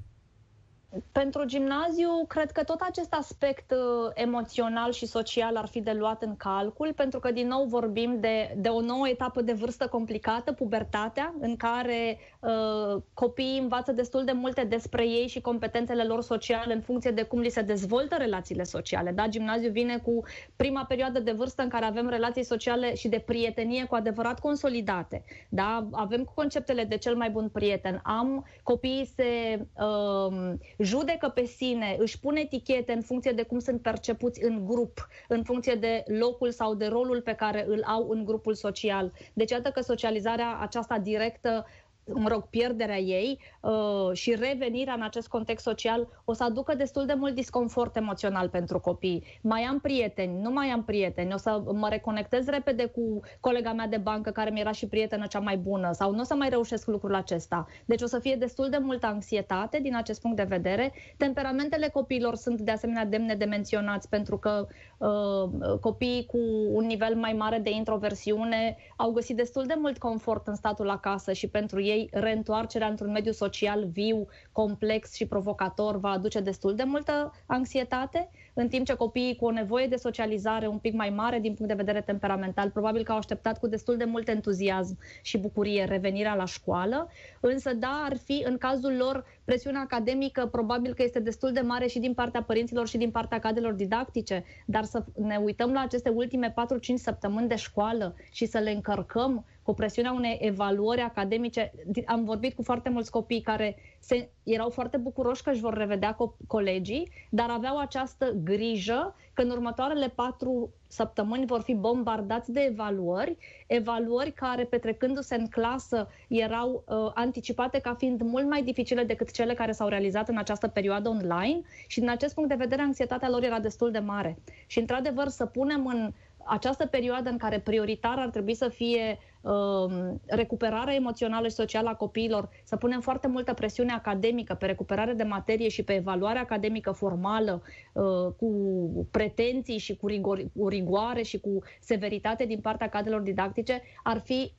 Pentru 1.11 1.45
gimnaziu, 1.45 2.25
cred 2.27 2.51
că 2.51 2.63
tot 2.63 2.79
acest 2.79 3.13
aspect 3.13 3.71
uh, 3.71 4.11
emoțional 4.13 4.91
și 4.91 5.05
social 5.05 5.55
ar 5.55 5.67
fi 5.67 5.81
de 5.81 5.91
luat 5.91 6.23
în 6.23 6.35
calcul, 6.37 6.93
pentru 6.95 7.19
că, 7.19 7.31
din 7.31 7.47
nou, 7.47 7.65
vorbim 7.65 8.17
de, 8.19 8.55
de 8.57 8.69
o 8.69 8.81
nouă 8.81 9.07
etapă 9.07 9.41
de 9.41 9.53
vârstă 9.53 9.87
complicată, 9.87 10.51
pubertatea, 10.51 11.33
în 11.39 11.55
care 11.55 12.19
uh, 12.39 13.01
copiii 13.13 13.59
învață 13.59 13.91
destul 13.91 14.23
de 14.23 14.31
multe 14.31 14.63
despre 14.63 15.07
ei 15.07 15.27
și 15.27 15.41
competențele 15.41 16.03
lor 16.03 16.21
sociale 16.21 16.73
în 16.73 16.81
funcție 16.81 17.11
de 17.11 17.23
cum 17.23 17.39
li 17.39 17.49
se 17.49 17.61
dezvoltă 17.61 18.15
relațiile 18.15 18.63
sociale. 18.63 19.11
Da? 19.11 19.27
Gimnaziu 19.27 19.71
vine 19.71 19.97
cu 19.97 20.23
prima 20.55 20.85
perioadă 20.85 21.19
de 21.19 21.31
vârstă 21.31 21.61
în 21.61 21.69
care 21.69 21.85
avem 21.85 22.09
relații 22.09 22.43
sociale 22.43 22.95
și 22.95 23.07
de 23.07 23.23
prietenie 23.25 23.85
cu 23.85 23.95
adevărat 23.95 24.39
consolidate. 24.39 25.23
Da? 25.49 25.87
Avem 25.91 26.31
conceptele 26.35 26.83
de 26.83 26.97
cel 26.97 27.15
mai 27.15 27.29
bun 27.29 27.49
prieten. 27.49 27.99
Am 28.03 28.45
copiii 28.63 29.05
se 29.15 29.59
uh, 29.73 30.53
judecă 30.87 31.29
pe 31.29 31.45
sine, 31.45 31.95
își 31.99 32.19
pune 32.19 32.39
etichete 32.39 32.91
în 32.93 33.01
funcție 33.01 33.31
de 33.31 33.43
cum 33.43 33.59
sunt 33.59 33.81
percepuți 33.81 34.43
în 34.43 34.65
grup, 34.65 35.07
în 35.27 35.43
funcție 35.43 35.75
de 35.75 36.03
locul 36.07 36.51
sau 36.51 36.75
de 36.75 36.85
rolul 36.85 37.21
pe 37.21 37.33
care 37.33 37.65
îl 37.67 37.83
au 37.83 38.09
în 38.09 38.25
grupul 38.25 38.53
social. 38.53 39.11
Deci, 39.33 39.51
iată 39.51 39.69
că 39.69 39.81
socializarea 39.81 40.57
aceasta 40.61 40.99
directă 40.99 41.65
mă 42.13 42.29
rog, 42.29 42.41
pierderea 42.49 42.97
ei 42.99 43.39
uh, 43.61 44.09
și 44.13 44.35
revenirea 44.35 44.93
în 44.93 45.01
acest 45.01 45.27
context 45.27 45.63
social 45.65 46.07
o 46.25 46.33
să 46.33 46.43
aducă 46.43 46.75
destul 46.75 47.05
de 47.05 47.13
mult 47.13 47.35
disconfort 47.35 47.95
emoțional 47.95 48.49
pentru 48.49 48.79
copii. 48.79 49.23
Mai 49.41 49.61
am 49.61 49.79
prieteni, 49.79 50.41
nu 50.41 50.49
mai 50.51 50.67
am 50.67 50.83
prieteni, 50.83 51.33
o 51.33 51.37
să 51.37 51.61
mă 51.73 51.87
reconectez 51.89 52.47
repede 52.47 52.85
cu 52.85 53.19
colega 53.39 53.73
mea 53.73 53.87
de 53.87 53.97
bancă 53.97 54.31
care 54.31 54.49
mi 54.49 54.59
era 54.59 54.71
și 54.71 54.87
prietenă 54.87 55.25
cea 55.25 55.39
mai 55.39 55.57
bună 55.57 55.91
sau 55.91 56.11
nu 56.11 56.19
o 56.19 56.23
să 56.23 56.35
mai 56.35 56.49
reușesc 56.49 56.87
lucrul 56.87 57.15
acesta. 57.15 57.67
Deci 57.85 58.01
o 58.01 58.05
să 58.05 58.19
fie 58.19 58.35
destul 58.35 58.69
de 58.69 58.77
multă 58.77 59.05
anxietate 59.05 59.79
din 59.81 59.95
acest 59.95 60.21
punct 60.21 60.37
de 60.37 60.43
vedere. 60.43 60.93
Temperamentele 61.17 61.87
copiilor 61.87 62.35
sunt 62.35 62.61
de 62.61 62.71
asemenea 62.71 63.05
demne 63.05 63.35
de 63.35 63.45
menționați 63.45 64.09
pentru 64.09 64.37
că 64.37 64.67
uh, 64.97 65.77
copiii 65.81 66.25
cu 66.25 66.37
un 66.71 66.85
nivel 66.85 67.15
mai 67.15 67.33
mare 67.33 67.59
de 67.59 67.69
introversiune 67.69 68.77
au 68.95 69.11
găsit 69.11 69.35
destul 69.35 69.65
de 69.65 69.75
mult 69.77 69.97
confort 69.97 70.47
în 70.47 70.55
statul 70.55 70.89
acasă 70.89 71.33
și 71.33 71.47
pentru 71.47 71.81
ei 71.81 71.96
ei 71.97 72.09
reîntoarcerea 72.11 72.87
într-un 72.87 73.11
mediu 73.11 73.31
social 73.31 73.87
viu, 73.87 74.27
complex 74.57 75.13
și 75.13 75.25
provocator 75.25 75.99
va 75.99 76.09
aduce 76.09 76.39
destul 76.39 76.75
de 76.75 76.83
multă 76.83 77.33
anxietate, 77.45 78.29
în 78.53 78.67
timp 78.67 78.85
ce 78.85 78.93
copiii 78.93 79.35
cu 79.35 79.45
o 79.45 79.51
nevoie 79.51 79.87
de 79.87 79.95
socializare 79.95 80.67
un 80.67 80.77
pic 80.77 80.93
mai 80.93 81.09
mare 81.09 81.39
din 81.39 81.53
punct 81.53 81.71
de 81.71 81.83
vedere 81.83 82.01
temperamental, 82.01 82.69
probabil 82.69 83.03
că 83.03 83.11
au 83.11 83.17
așteptat 83.17 83.59
cu 83.59 83.67
destul 83.67 83.97
de 83.97 84.03
mult 84.03 84.27
entuziasm 84.27 84.97
și 85.21 85.37
bucurie 85.37 85.83
revenirea 85.83 86.35
la 86.35 86.45
școală, 86.45 87.09
însă 87.39 87.73
da, 87.73 88.03
ar 88.09 88.17
fi 88.17 88.43
în 88.45 88.57
cazul 88.57 88.95
lor 88.95 89.25
presiunea 89.43 89.81
academică 89.81 90.45
probabil 90.45 90.93
că 90.93 91.03
este 91.03 91.19
destul 91.19 91.51
de 91.51 91.61
mare 91.61 91.87
și 91.87 91.99
din 91.99 92.13
partea 92.13 92.43
părinților 92.43 92.87
și 92.87 92.97
din 92.97 93.11
partea 93.11 93.39
cadrelor 93.39 93.73
didactice, 93.73 94.43
dar 94.65 94.83
să 94.83 95.03
ne 95.15 95.37
uităm 95.43 95.73
la 95.73 95.81
aceste 95.81 96.09
ultime 96.09 96.53
4-5 96.53 96.53
săptămăni 96.95 97.47
de 97.47 97.55
școală 97.55 98.15
și 98.31 98.45
să 98.45 98.57
le 98.57 98.71
încărcăm 98.71 99.45
cu 99.67 99.73
presiunea 99.73 100.11
unei 100.11 100.37
evaluări 100.41 101.01
academice. 101.01 101.71
Am 102.05 102.23
vorbit 102.23 102.55
cu 102.55 102.63
foarte 102.63 102.89
mulți 102.89 103.11
copii 103.11 103.41
care 103.41 103.75
se, 104.07 104.29
erau 104.43 104.69
foarte 104.69 104.97
bucuroși 104.97 105.43
că 105.43 105.49
își 105.49 105.61
vor 105.61 105.73
revedea 105.73 106.15
co- 106.15 106.47
colegii, 106.47 107.11
dar 107.29 107.49
aveau 107.49 107.77
această 107.77 108.31
grijă 108.43 109.15
că 109.33 109.41
în 109.41 109.49
următoarele 109.49 110.07
patru 110.07 110.73
săptămâni 110.87 111.45
vor 111.45 111.61
fi 111.61 111.73
bombardați 111.73 112.51
de 112.51 112.59
evaluări, 112.59 113.37
evaluări 113.67 114.31
care, 114.31 114.63
petrecându-se 114.63 115.35
în 115.35 115.47
clasă, 115.47 116.07
erau 116.27 116.83
uh, 116.87 117.11
anticipate 117.13 117.79
ca 117.79 117.93
fiind 117.93 118.21
mult 118.21 118.49
mai 118.49 118.63
dificile 118.63 119.03
decât 119.03 119.31
cele 119.31 119.53
care 119.53 119.71
s-au 119.71 119.87
realizat 119.87 120.29
în 120.29 120.37
această 120.37 120.67
perioadă 120.67 121.09
online 121.09 121.61
și 121.87 121.99
din 121.99 122.09
acest 122.09 122.33
punct 122.33 122.49
de 122.49 122.55
vedere 122.55 122.81
anxietatea 122.81 123.29
lor 123.29 123.43
era 123.43 123.59
destul 123.59 123.91
de 123.91 123.99
mare. 123.99 124.37
Și 124.67 124.79
într-adevăr 124.79 125.27
să 125.27 125.45
punem 125.45 125.85
în 125.85 126.13
această 126.47 126.85
perioadă 126.85 127.29
în 127.29 127.37
care 127.37 127.59
prioritar 127.59 128.19
ar 128.19 128.29
trebui 128.29 128.53
să 128.53 128.69
fie 128.69 129.19
uh, 129.41 130.13
recuperarea 130.25 130.93
emoțională 130.93 131.47
și 131.47 131.53
socială 131.53 131.89
a 131.89 131.95
copiilor, 131.95 132.49
să 132.63 132.75
punem 132.75 133.01
foarte 133.01 133.27
multă 133.27 133.53
presiune 133.53 133.91
academică 133.91 134.53
pe 134.53 134.65
recuperare 134.65 135.13
de 135.13 135.23
materie 135.23 135.69
și 135.69 135.83
pe 135.83 135.93
evaluare 135.93 136.39
academică 136.39 136.91
formală, 136.91 137.61
uh, 137.93 138.03
cu 138.37 139.07
pretenții 139.11 139.77
și 139.77 139.95
cu, 139.95 140.07
rigor, 140.07 140.43
cu 140.55 140.67
rigoare 140.67 141.21
și 141.21 141.39
cu 141.39 141.59
severitate 141.79 142.45
din 142.45 142.59
partea 142.59 142.89
cadrelor 142.89 143.21
didactice, 143.21 143.81
ar 144.03 144.19
fi 144.19 144.51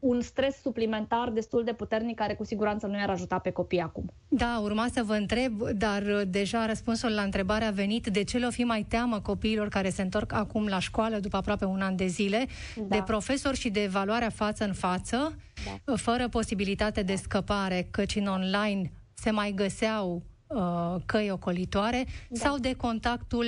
un 0.00 0.20
stres 0.20 0.60
suplimentar 0.60 1.30
destul 1.30 1.64
de 1.64 1.72
puternic 1.72 2.16
care 2.16 2.34
cu 2.34 2.44
siguranță 2.44 2.86
nu 2.86 2.98
i-ar 2.98 3.10
ajuta 3.10 3.38
pe 3.38 3.50
copii 3.50 3.80
acum. 3.80 4.12
Da, 4.28 4.60
urma 4.62 4.86
să 4.92 5.02
vă 5.02 5.14
întreb, 5.14 5.62
dar 5.62 6.02
uh, 6.02 6.20
deja 6.26 6.66
răspunsul 6.66 7.10
la 7.10 7.22
întrebare 7.22 7.64
a 7.64 7.70
venit. 7.70 8.06
De 8.06 8.24
ce 8.24 8.38
le-o 8.38 8.50
fi 8.50 8.64
mai 8.64 8.86
teamă 8.88 9.20
copiilor 9.20 9.68
care 9.68 9.90
se 9.90 10.02
întorc 10.02 10.32
acum 10.32 10.66
la 10.66 10.78
școală 10.78 11.18
după 11.18 11.36
aproape 11.36 11.64
un 11.64 11.80
an 11.80 11.96
de 11.96 12.06
zile, 12.06 12.46
da. 12.76 12.96
de 12.96 13.02
profesori 13.06 13.56
și 13.56 13.70
de 13.70 13.82
evaluarea 13.82 14.30
față 14.30 14.64
în 14.64 14.72
față, 14.72 15.34
da. 15.64 15.92
Uh, 15.92 15.98
fără 15.98 16.28
posibilitate 16.28 17.02
de 17.02 17.14
scăpare, 17.14 17.88
căci 17.90 18.16
în 18.16 18.26
online 18.26 18.92
se 19.14 19.30
mai 19.30 19.52
găseau 19.56 20.22
uh, 20.46 20.96
căi 21.06 21.30
ocolitoare, 21.30 22.06
da. 22.28 22.38
sau 22.38 22.58
de 22.58 22.72
contactul 22.72 23.46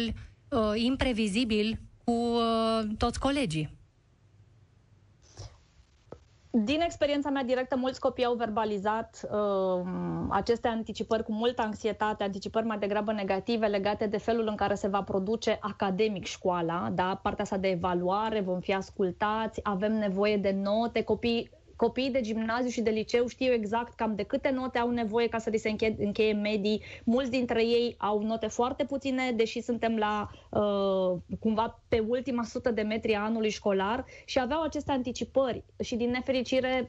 uh, 0.49 0.59
imprevizibil 0.75 1.79
cu 2.05 2.13
uh, 2.13 2.89
toți 2.99 3.19
colegii? 3.19 3.81
Din 6.55 6.81
experiența 6.81 7.31
mea 7.31 7.43
directă, 7.45 7.77
mulți 7.77 8.01
copii 8.01 8.25
au 8.25 8.35
verbalizat 8.35 9.29
uh, 9.31 9.83
aceste 10.29 10.69
anticipări 10.69 11.25
cu 11.25 11.33
multă 11.33 11.63
anxietate, 11.63 12.23
anticipări 12.23 12.67
mai 12.67 12.79
degrabă 12.79 13.13
negative 13.13 13.67
legate 13.67 14.07
de 14.07 14.19
felul 14.19 14.47
în 14.47 14.55
care 14.55 14.75
se 14.75 14.89
va 14.89 15.03
produce 15.03 15.59
academic 15.61 16.25
școala, 16.25 16.91
da? 16.95 17.21
partea 17.23 17.45
asta 17.45 17.57
de 17.57 17.69
evaluare, 17.69 18.41
vom 18.41 18.61
fi 18.61 18.75
ascultați, 18.75 19.61
avem 19.63 19.93
nevoie 19.93 20.37
de 20.37 20.57
note, 20.63 21.03
copii 21.03 21.51
copiii 21.77 22.11
de 22.11 22.21
gimnaziu 22.21 22.69
și 22.71 22.81
de 22.81 22.91
liceu 22.91 23.27
știu 23.27 23.53
exact 23.53 23.95
cam 23.95 24.15
de 24.15 24.23
câte 24.23 24.51
note 24.51 24.79
au 24.79 24.91
nevoie 24.91 25.29
ca 25.29 25.39
să 25.39 25.51
li 25.51 25.59
se 25.59 25.69
încheie, 25.71 25.97
încheie 25.99 26.33
medii. 26.33 26.83
Mulți 27.05 27.31
dintre 27.31 27.65
ei 27.65 27.95
au 27.99 28.23
note 28.23 28.47
foarte 28.47 28.85
puține, 28.85 29.33
deși 29.33 29.61
suntem 29.61 29.97
la 29.97 30.31
uh, 30.51 31.19
cumva 31.41 31.81
pe 31.89 32.05
ultima 32.09 32.45
sută 32.45 32.71
de 32.71 32.83
metri 32.83 33.15
a 33.15 33.21
anului 33.23 33.51
școlar 33.51 34.05
și 34.25 34.41
aveau 34.41 34.63
aceste 34.63 34.93
anticipări 34.93 35.65
și 35.83 35.97
din 35.97 36.11
nefericire 36.11 36.89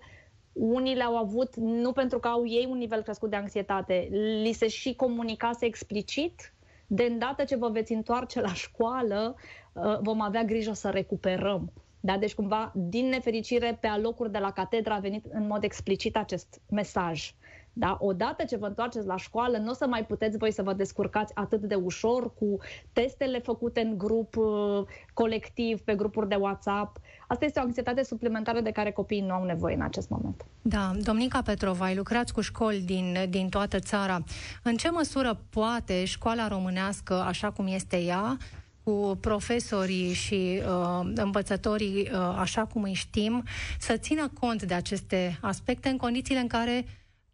unii 0.53 0.95
le-au 0.95 1.17
avut 1.17 1.55
nu 1.55 1.91
pentru 1.91 2.19
că 2.19 2.27
au 2.27 2.47
ei 2.47 2.67
un 2.69 2.77
nivel 2.77 3.01
crescut 3.01 3.29
de 3.29 3.35
anxietate, 3.35 4.07
li 4.43 4.51
se 4.51 4.67
și 4.67 4.95
comunicase 4.95 5.65
explicit 5.65 6.53
de 6.87 7.03
îndată 7.03 7.43
ce 7.43 7.55
vă 7.55 7.69
veți 7.69 7.93
întoarce 7.93 8.41
la 8.41 8.53
școală, 8.53 9.35
uh, 9.73 9.97
vom 10.01 10.21
avea 10.21 10.43
grijă 10.43 10.73
să 10.73 10.89
recuperăm. 10.89 11.71
Da? 12.05 12.17
Deci, 12.17 12.33
cumva, 12.33 12.71
din 12.75 13.07
nefericire, 13.07 13.77
pe 13.81 13.87
alocuri 13.87 14.31
de 14.31 14.37
la 14.37 14.51
catedra 14.51 14.95
a 14.95 14.99
venit 14.99 15.25
în 15.31 15.47
mod 15.47 15.63
explicit 15.63 16.17
acest 16.17 16.61
mesaj. 16.69 17.33
Da? 17.73 17.97
Odată 17.99 18.43
ce 18.43 18.57
vă 18.57 18.65
întoarceți 18.65 19.05
la 19.05 19.17
școală, 19.17 19.57
nu 19.57 19.69
o 19.69 19.73
să 19.73 19.87
mai 19.87 20.05
puteți 20.05 20.37
voi 20.37 20.51
să 20.51 20.63
vă 20.63 20.73
descurcați 20.73 21.35
atât 21.35 21.61
de 21.61 21.75
ușor 21.75 22.33
cu 22.33 22.57
testele 22.93 23.39
făcute 23.39 23.81
în 23.81 23.97
grup 23.97 24.35
uh, 24.35 24.83
colectiv, 25.13 25.81
pe 25.81 25.95
grupuri 25.95 26.29
de 26.29 26.35
WhatsApp. 26.35 26.97
Asta 27.27 27.45
este 27.45 27.59
o 27.59 27.63
anxietate 27.63 28.03
suplimentară 28.03 28.59
de 28.59 28.71
care 28.71 28.91
copiii 28.91 29.21
nu 29.21 29.33
au 29.33 29.43
nevoie 29.43 29.75
în 29.75 29.81
acest 29.81 30.09
moment. 30.09 30.45
Da, 30.61 30.91
Domnica 31.03 31.41
Petrova, 31.41 31.85
ai 31.85 31.95
lucrat 31.95 32.31
cu 32.31 32.41
școli 32.41 32.81
din, 32.81 33.17
din 33.29 33.49
toată 33.49 33.79
țara. 33.79 34.23
În 34.63 34.75
ce 34.75 34.89
măsură 34.89 35.39
poate 35.49 36.05
școala 36.05 36.47
românească, 36.47 37.13
așa 37.13 37.51
cum 37.51 37.67
este 37.67 37.97
ea, 37.97 38.37
cu 38.83 39.17
profesorii 39.21 40.13
și 40.13 40.61
uh, 40.67 41.11
învățătorii, 41.15 42.09
uh, 42.13 42.35
așa 42.37 42.65
cum 42.65 42.83
îi 42.83 42.93
știm, 42.93 43.43
să 43.79 43.97
țină 43.97 44.31
cont 44.39 44.63
de 44.63 44.73
aceste 44.73 45.37
aspecte 45.41 45.89
în 45.89 45.97
condițiile 45.97 46.39
în 46.39 46.47
care 46.47 46.85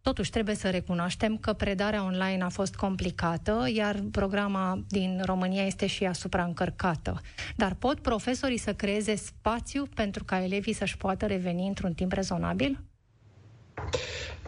Totuși, 0.02 0.30
trebuie 0.30 0.54
să 0.54 0.70
recunoaștem 0.70 1.36
că 1.36 1.52
predarea 1.52 2.04
online 2.04 2.42
a 2.42 2.48
fost 2.48 2.74
complicată, 2.74 3.66
iar 3.74 4.02
programa 4.10 4.84
din 4.88 5.22
România 5.24 5.66
este 5.66 5.86
și 5.86 6.04
ea 6.04 6.12
supraîncărcată. 6.12 7.20
Dar 7.56 7.74
pot 7.74 8.00
profesorii 8.00 8.58
să 8.58 8.74
creeze 8.74 9.14
spațiu 9.14 9.86
pentru 9.94 10.24
ca 10.24 10.42
elevii 10.42 10.72
să-și 10.72 10.96
poată 10.96 11.26
reveni 11.26 11.66
într-un 11.66 11.92
timp 11.92 12.12
rezonabil? 12.12 12.78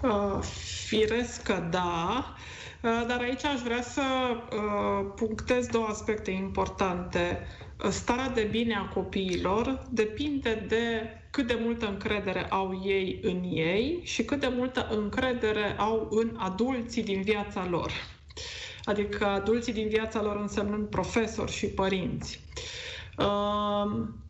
Uh, 0.02 0.42
firesc 0.86 1.42
că 1.42 1.68
da. 1.70 2.24
Uh, 2.28 2.40
dar 2.82 3.20
aici 3.20 3.44
aș 3.44 3.60
vrea 3.60 3.82
să 3.82 4.02
uh, 4.02 5.12
punctez 5.16 5.66
două 5.66 5.86
aspecte 5.86 6.30
importante. 6.30 7.46
Uh, 7.84 7.90
starea 7.90 8.28
de 8.28 8.48
bine 8.50 8.74
a 8.74 8.94
copiilor 8.94 9.82
depinde 9.90 10.64
de 10.68 11.06
cât 11.30 11.46
de 11.46 11.58
multă 11.62 11.86
încredere 11.86 12.46
au 12.48 12.80
ei 12.84 13.18
în 13.22 13.42
ei 13.52 14.00
și 14.02 14.24
cât 14.24 14.40
de 14.40 14.52
multă 14.56 14.88
încredere 14.90 15.74
au 15.78 16.08
în 16.10 16.36
adulții 16.38 17.02
din 17.02 17.22
viața 17.22 17.66
lor. 17.70 17.90
Adică 18.84 19.26
adulții 19.26 19.72
din 19.72 19.88
viața 19.88 20.22
lor 20.22 20.36
însemnând 20.36 20.86
profesori 20.86 21.52
și 21.52 21.66
părinți. 21.66 22.40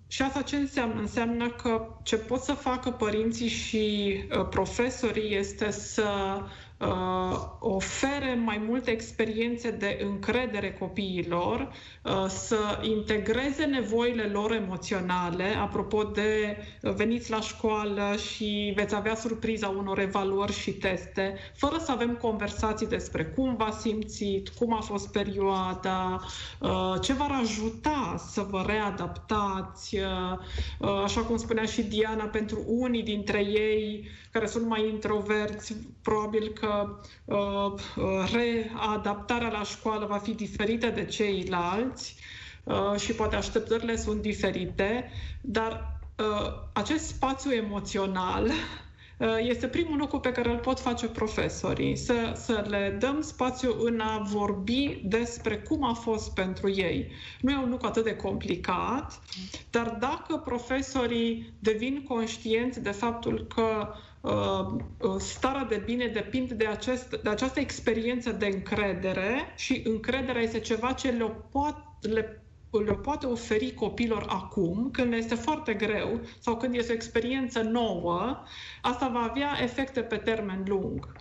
Și 0.09 0.23
asta 0.23 0.43
ce 0.43 0.57
înseamnă? 0.57 1.01
Înseamnă 1.01 1.49
că 1.51 1.87
ce 2.03 2.17
pot 2.17 2.41
să 2.41 2.53
facă 2.53 2.91
părinții 2.91 3.49
și 3.49 4.15
profesorii 4.51 5.37
este 5.37 5.71
să 5.71 6.39
uh, 6.43 6.51
ofere 7.59 8.35
mai 8.45 8.63
multe 8.69 8.91
experiențe 8.91 9.71
de 9.71 9.99
încredere 10.03 10.73
copiilor, 10.73 11.73
uh, 12.03 12.25
să 12.29 12.79
integreze 12.83 13.65
nevoile 13.65 14.23
lor 14.23 14.53
emoționale. 14.53 15.45
Apropo 15.45 16.03
de 16.03 16.57
uh, 16.83 16.93
veniți 16.95 17.31
la 17.31 17.41
școală 17.41 18.17
și 18.33 18.73
veți 18.77 18.95
avea 18.95 19.15
surpriza 19.15 19.69
unor 19.69 19.99
evaluări 19.99 20.53
și 20.53 20.71
teste, 20.71 21.35
fără 21.57 21.77
să 21.79 21.93
avem 21.93 22.17
conversații 22.17 22.87
despre 22.87 23.25
cum 23.25 23.57
v-a 23.57 23.71
simțit, 23.71 24.49
cum 24.49 24.75
a 24.75 24.81
fost 24.81 25.13
perioada, 25.13 26.21
uh, 26.61 26.95
ce 27.01 27.13
v-ar 27.13 27.39
ajuta 27.43 28.25
să 28.31 28.47
vă 28.51 28.65
readaptați. 28.67 29.97
Uh, 29.97 30.39
uh, 30.79 31.03
așa 31.05 31.21
cum 31.21 31.37
spunea 31.37 31.65
și 31.65 31.83
Diana, 31.83 32.25
pentru 32.25 32.65
unii 32.67 33.03
dintre 33.03 33.39
ei 33.39 34.09
care 34.33 34.47
sunt 34.47 34.67
mai 34.67 34.89
introverți, 34.89 35.77
probabil 36.03 36.49
că 36.61 36.99
uh, 37.25 37.73
readaptarea 38.33 39.49
la 39.51 39.63
școală 39.63 40.07
va 40.07 40.19
fi 40.19 40.33
diferită 40.35 40.87
de 40.89 41.05
ceilalți 41.05 42.17
uh, 42.65 42.95
și 43.01 43.13
poate 43.13 43.37
așteptările 43.37 43.97
sunt 43.97 44.21
diferite, 44.23 45.11
dar 45.41 46.01
uh, 46.19 46.53
acest 46.73 47.07
spațiu 47.07 47.51
emoțional 47.53 48.45
uh, 48.47 49.29
este 49.39 49.67
primul 49.69 49.99
lucru 49.99 50.21
pe 50.21 50.33
care 50.33 50.51
îl 50.51 50.59
pot 50.59 50.81
face 50.81 51.07
profesorii, 51.07 51.97
să, 51.97 52.33
să 52.35 52.65
le 52.69 52.97
dăm 53.01 53.21
spațiu 53.21 53.75
în 53.83 54.01
a 54.01 54.19
vorbi 54.19 55.01
despre 55.05 55.59
cum 55.59 55.85
a 55.85 55.93
fost 55.93 56.35
pentru 56.35 56.71
ei. 56.71 57.11
Nu 57.41 57.51
e 57.51 57.57
un 57.57 57.71
lucru 57.71 57.87
atât 57.87 58.05
de 58.05 58.17
complicat, 58.17 59.21
dar 59.71 59.97
dacă 60.01 60.37
profesorii 60.45 61.53
devin 61.59 62.05
conștienți 62.09 62.81
de 62.83 62.91
faptul 62.91 63.47
că 63.55 63.65
Uh, 63.65 63.89
uh, 63.89 64.01
starea 65.19 65.65
de 65.65 65.83
bine 65.85 66.07
depinde 66.07 66.55
de, 66.55 66.67
acest, 66.67 67.17
de 67.23 67.29
această 67.29 67.61
experiență 67.61 68.33
de 68.33 68.47
încredere 68.47 69.53
și 69.57 69.83
încrederea 69.85 70.43
este 70.43 70.61
ceva 70.61 70.93
ce 70.93 71.11
le, 71.11 71.25
poate, 71.51 72.09
le, 72.09 72.43
le 72.85 72.93
poate 72.93 73.27
oferi 73.27 73.75
copilor 73.75 74.27
acum, 74.29 74.89
când 74.93 75.11
le 75.11 75.17
este 75.17 75.35
foarte 75.35 75.75
greu 75.75 76.21
sau 76.41 76.57
când 76.57 76.75
este 76.75 76.93
o 76.93 76.95
experiență 76.95 77.63
nouă, 77.63 78.43
asta 78.83 79.09
va 79.09 79.29
avea 79.31 79.59
efecte 79.63 80.01
pe 80.01 80.17
termen 80.17 80.65
lung. 80.67 81.13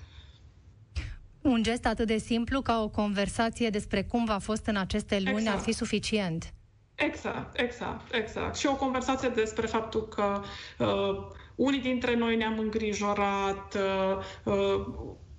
Un 1.42 1.64
gest 1.64 1.86
atât 1.86 2.08
de 2.08 2.18
simplu 2.18 2.62
ca 2.62 2.82
o 2.82 2.90
conversație 2.90 3.70
despre 3.70 4.04
cum 4.04 4.26
v-a 4.26 4.40
fost 4.40 4.66
în 4.66 4.76
aceste 4.76 5.20
luni 5.20 5.38
exact. 5.38 5.56
ar 5.56 5.64
fi 5.64 5.72
suficient. 5.72 6.54
Exact, 6.96 7.60
exact, 7.60 8.14
exact. 8.14 8.56
Și 8.56 8.68
o 8.68 8.76
conversație 8.76 9.30
despre 9.30 9.66
faptul 9.66 10.08
că 10.08 10.42
uh, 10.78 11.28
unii 11.62 11.80
dintre 11.80 12.16
noi 12.16 12.36
ne-am 12.36 12.60
îngrijorat, 12.60 13.76
uh, 13.76 14.54
uh, 14.54 14.86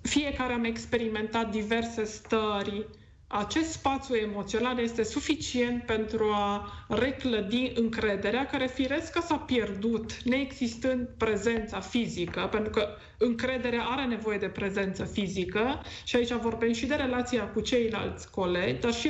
fiecare 0.01 0.53
am 0.53 0.63
experimentat 0.63 1.51
diverse 1.51 2.03
stări. 2.03 2.85
Acest 3.27 3.71
spațiu 3.71 4.15
emoțional 4.15 4.79
este 4.79 5.03
suficient 5.03 5.83
pentru 5.85 6.23
a 6.33 6.69
reclădi 6.87 7.71
încrederea 7.75 8.45
care 8.45 8.67
firesc 8.67 9.11
că 9.11 9.21
s-a 9.21 9.35
pierdut, 9.37 10.23
neexistând 10.23 11.07
prezența 11.17 11.79
fizică, 11.79 12.47
pentru 12.51 12.69
că 12.71 12.87
încrederea 13.17 13.83
are 13.83 14.05
nevoie 14.05 14.37
de 14.37 14.47
prezență 14.47 15.03
fizică 15.03 15.81
și 16.03 16.15
aici 16.15 16.31
vorbim 16.33 16.73
și 16.73 16.85
de 16.85 16.95
relația 16.95 17.43
cu 17.47 17.59
ceilalți 17.61 18.31
colegi, 18.31 18.79
dar 18.81 18.93
și 18.93 19.09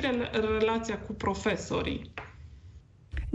relația 0.60 1.00
cu 1.00 1.14
profesorii. 1.14 2.12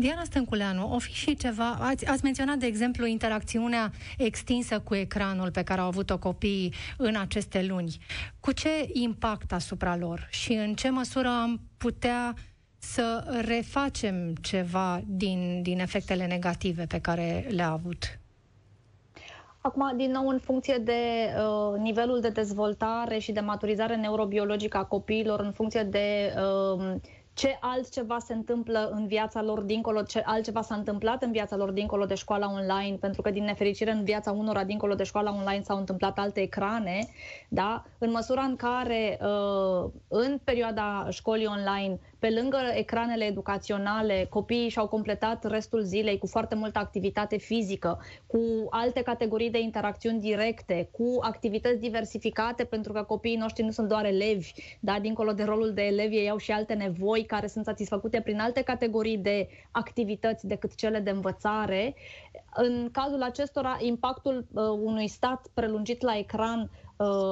Diana 0.01 0.25
Stânculeanu, 0.25 0.95
o 0.95 0.99
fi 0.99 1.13
și 1.13 1.37
ceva, 1.37 1.77
ați, 1.81 2.07
ați 2.07 2.25
menționat, 2.25 2.57
de 2.57 2.67
exemplu, 2.67 3.07
interacțiunea 3.07 3.91
extinsă 4.19 4.81
cu 4.81 4.95
ecranul 4.95 5.51
pe 5.51 5.63
care 5.63 5.81
au 5.81 5.87
avut-o 5.87 6.19
copiii 6.19 6.73
în 6.97 7.17
aceste 7.17 7.65
luni. 7.65 7.97
Cu 8.41 8.53
ce 8.53 8.89
impact 8.93 9.53
asupra 9.53 9.97
lor 9.97 10.29
și 10.31 10.53
în 10.53 10.75
ce 10.75 10.91
măsură 10.91 11.29
am 11.29 11.61
putea 11.77 12.35
să 12.79 13.25
refacem 13.47 14.35
ceva 14.41 15.01
din, 15.07 15.63
din 15.63 15.79
efectele 15.79 16.27
negative 16.27 16.85
pe 16.85 17.01
care 17.01 17.47
le-a 17.49 17.71
avut? 17.71 18.19
Acum, 19.61 19.97
din 19.97 20.11
nou, 20.11 20.29
în 20.29 20.39
funcție 20.39 20.77
de 20.77 20.93
uh, 20.93 21.79
nivelul 21.79 22.21
de 22.21 22.29
dezvoltare 22.29 23.19
și 23.19 23.33
de 23.33 23.41
maturizare 23.41 23.97
neurobiologică 23.97 24.77
a 24.77 24.85
copiilor, 24.85 25.41
în 25.41 25.53
funcție 25.53 25.83
de 25.83 26.35
uh, 26.77 26.95
ce 27.39 27.59
altceva 27.61 28.19
se 28.19 28.33
întâmplă 28.33 28.91
în 28.95 29.07
viața 29.07 29.43
lor 29.43 29.61
dincolo, 29.61 30.03
ce 30.03 30.23
altceva 30.25 30.63
s-a 30.63 30.75
întâmplat 30.75 31.23
în 31.23 31.33
viața 31.33 31.57
lor 31.57 31.71
dincolo 31.71 32.05
de 32.05 32.15
școala 32.15 32.51
online, 32.51 32.97
pentru 32.97 33.23
că 33.23 33.31
din 33.31 33.45
nefericire 33.45 33.91
în 33.91 34.05
viața 34.05 34.31
unora 34.33 34.65
dincolo 34.65 34.95
de 34.95 35.03
școala 35.03 35.35
online 35.35 35.63
s-au 35.63 35.77
întâmplat 35.77 36.19
alte 36.19 36.41
ecrane, 36.41 36.99
da? 37.49 37.85
în 37.99 38.11
măsura 38.11 38.43
în 38.43 38.57
care 38.57 39.19
uh, 39.23 39.91
în 40.09 40.39
perioada 40.45 41.07
școlii 41.11 41.47
online 41.47 41.99
pe 42.19 42.31
lângă 42.31 42.59
ecranele 42.75 43.25
educaționale, 43.25 44.27
copiii 44.31 44.69
și-au 44.69 44.89
completat 44.89 45.51
restul 45.51 45.83
zilei 45.83 46.19
cu 46.19 46.27
foarte 46.27 46.55
multă 46.55 46.79
activitate 46.79 47.37
fizică, 47.37 48.01
cu 48.27 48.41
alte 48.71 49.03
categorii 49.03 49.51
de 49.51 49.61
interacțiuni 49.61 50.21
directe, 50.21 50.89
cu 50.93 51.19
activități 51.21 51.81
diversificate, 51.81 52.65
pentru 52.65 52.93
că 52.93 53.03
copiii 53.03 53.37
noștri 53.37 53.65
nu 53.65 53.71
sunt 53.71 53.89
doar 53.89 54.05
elevi, 54.05 54.53
da? 54.81 54.99
dincolo 55.01 55.33
de 55.33 55.43
rolul 55.45 55.73
de 55.73 55.83
elevi, 55.83 56.17
ei 56.17 56.31
au 56.31 56.37
și 56.37 56.53
alte 56.53 56.75
nevoi 56.75 57.25
care 57.29 57.47
sunt 57.47 57.65
satisfăcute 57.65 58.21
prin 58.21 58.41
alte 58.41 58.63
categorii 58.63 59.19
de 59.19 59.49
activități 59.71 60.47
decât 60.47 60.75
cele 60.75 61.01
de 61.01 61.11
învățare. 61.11 61.95
În 62.55 62.89
cazul 62.93 63.23
acestora, 63.23 63.77
impactul 63.81 64.47
uh, 64.53 64.63
unui 64.65 65.09
stat 65.09 65.47
prelungit 65.55 66.03
la 66.03 66.17
ecran 66.17 66.61
Uh, 66.61 66.88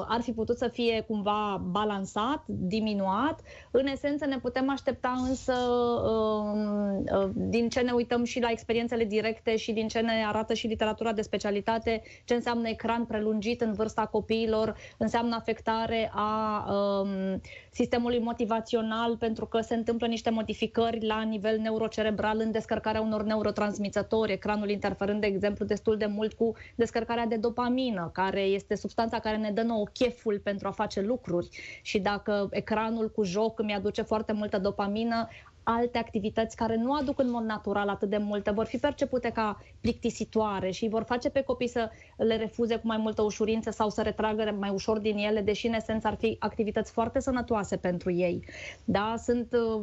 ar 0.08 0.20
fi 0.20 0.32
putut 0.32 0.58
să 0.58 0.68
fie 0.68 1.04
cumva 1.08 1.62
balansat, 1.70 2.42
diminuat. 2.46 3.40
În 3.70 3.86
esență 3.86 4.26
ne 4.26 4.38
putem 4.38 4.70
aștepta 4.70 5.14
însă, 5.28 5.52
um, 5.52 7.04
uh, 7.12 7.30
din 7.34 7.68
ce 7.68 7.80
ne 7.80 7.92
uităm 7.92 8.24
și 8.24 8.40
la 8.40 8.50
experiențele 8.50 9.04
directe 9.04 9.56
și 9.56 9.72
din 9.72 9.88
ce 9.88 10.00
ne 10.00 10.24
arată 10.26 10.54
și 10.54 10.66
literatura 10.66 11.12
de 11.12 11.22
specialitate, 11.22 12.02
ce 12.24 12.34
înseamnă 12.34 12.68
ecran 12.68 13.04
prelungit 13.04 13.60
în 13.60 13.72
vârsta 13.72 14.06
copiilor, 14.06 14.76
înseamnă 14.96 15.34
afectare 15.34 16.10
a 16.14 16.64
um, 16.72 17.40
sistemului 17.70 18.18
motivațional 18.18 19.16
pentru 19.16 19.46
că 19.46 19.60
se 19.60 19.74
întâmplă 19.74 20.06
niște 20.06 20.30
modificări 20.30 21.06
la 21.06 21.22
nivel 21.22 21.58
neurocerebral 21.58 22.38
în 22.38 22.50
descărcarea 22.50 23.00
unor 23.00 23.22
neurotransmițători, 23.22 24.32
ecranul 24.32 24.70
interferând, 24.70 25.20
de 25.20 25.26
exemplu, 25.26 25.64
destul 25.64 25.96
de 25.96 26.06
mult 26.06 26.32
cu 26.32 26.52
descărcarea 26.74 27.26
de 27.26 27.36
dopamină, 27.36 28.10
care 28.12 28.40
este 28.40 28.74
substanța 28.74 29.18
care 29.18 29.36
ne 29.36 29.50
dă 29.56 29.62
nouă 29.62 29.84
cheful 29.92 30.40
pentru 30.40 30.68
a 30.68 30.70
face 30.70 31.00
lucruri. 31.00 31.48
Și 31.82 31.98
dacă 31.98 32.48
ecranul 32.50 33.10
cu 33.10 33.22
joc 33.22 33.58
îmi 33.58 33.74
aduce 33.74 34.02
foarte 34.02 34.32
multă 34.32 34.58
dopamină, 34.58 35.28
alte 35.68 35.98
activități 35.98 36.56
care 36.56 36.76
nu 36.76 36.92
aduc 36.92 37.18
în 37.18 37.30
mod 37.30 37.44
natural 37.44 37.88
atât 37.88 38.08
de 38.08 38.16
multe 38.16 38.50
vor 38.50 38.64
fi 38.64 38.76
percepute 38.76 39.30
ca 39.30 39.62
plictisitoare 39.80 40.70
și 40.70 40.88
vor 40.88 41.02
face 41.02 41.30
pe 41.30 41.42
copii 41.42 41.68
să 41.68 41.90
le 42.16 42.36
refuze 42.36 42.76
cu 42.76 42.86
mai 42.86 42.96
multă 42.96 43.22
ușurință 43.22 43.70
sau 43.70 43.88
să 43.90 44.02
retragă 44.02 44.56
mai 44.58 44.70
ușor 44.70 44.98
din 44.98 45.16
ele, 45.16 45.40
deși 45.40 45.66
în 45.66 45.72
esență 45.72 46.06
ar 46.06 46.14
fi 46.14 46.36
activități 46.38 46.92
foarte 46.92 47.20
sănătoase 47.20 47.76
pentru 47.76 48.10
ei. 48.12 48.44
Da, 48.84 49.14
sunt 49.22 49.52
uh, 49.52 49.80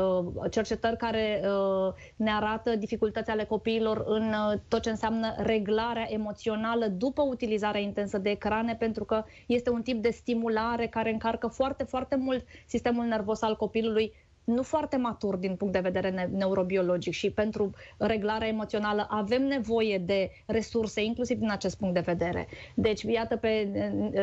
uh, 0.00 0.50
cercetări 0.50 0.96
care 0.96 1.40
uh, 1.44 1.92
ne 2.16 2.30
arată 2.30 2.76
dificultăți 2.76 3.30
ale 3.30 3.44
copiilor 3.44 4.04
în 4.06 4.22
uh, 4.28 4.58
tot 4.68 4.82
ce 4.82 4.90
înseamnă 4.90 5.34
reglarea 5.36 6.06
emoțională 6.08 6.86
după 6.86 7.22
utilizarea 7.22 7.80
intensă 7.80 8.18
de 8.18 8.30
ecrane, 8.30 8.74
pentru 8.74 9.04
că 9.04 9.24
este 9.46 9.70
un 9.70 9.82
tip 9.82 10.02
de 10.02 10.10
stimulare 10.10 10.86
care 10.86 11.12
încarcă 11.12 11.46
foarte, 11.46 11.84
foarte 11.84 12.16
mult 12.16 12.44
sistemul 12.66 13.04
nervos 13.04 13.42
al 13.42 13.56
copilului 13.56 14.12
nu 14.48 14.62
foarte 14.62 14.96
matur 14.96 15.36
din 15.36 15.56
punct 15.56 15.72
de 15.72 15.80
vedere 15.80 16.30
neurobiologic 16.32 17.12
și 17.12 17.30
pentru 17.30 17.70
reglarea 17.98 18.48
emoțională 18.48 19.06
avem 19.10 19.42
nevoie 19.46 19.98
de 19.98 20.30
resurse, 20.46 21.02
inclusiv 21.04 21.38
din 21.38 21.50
acest 21.50 21.78
punct 21.78 21.94
de 21.94 22.00
vedere. 22.00 22.48
Deci, 22.74 23.02
iată, 23.02 23.36
pe 23.36 23.68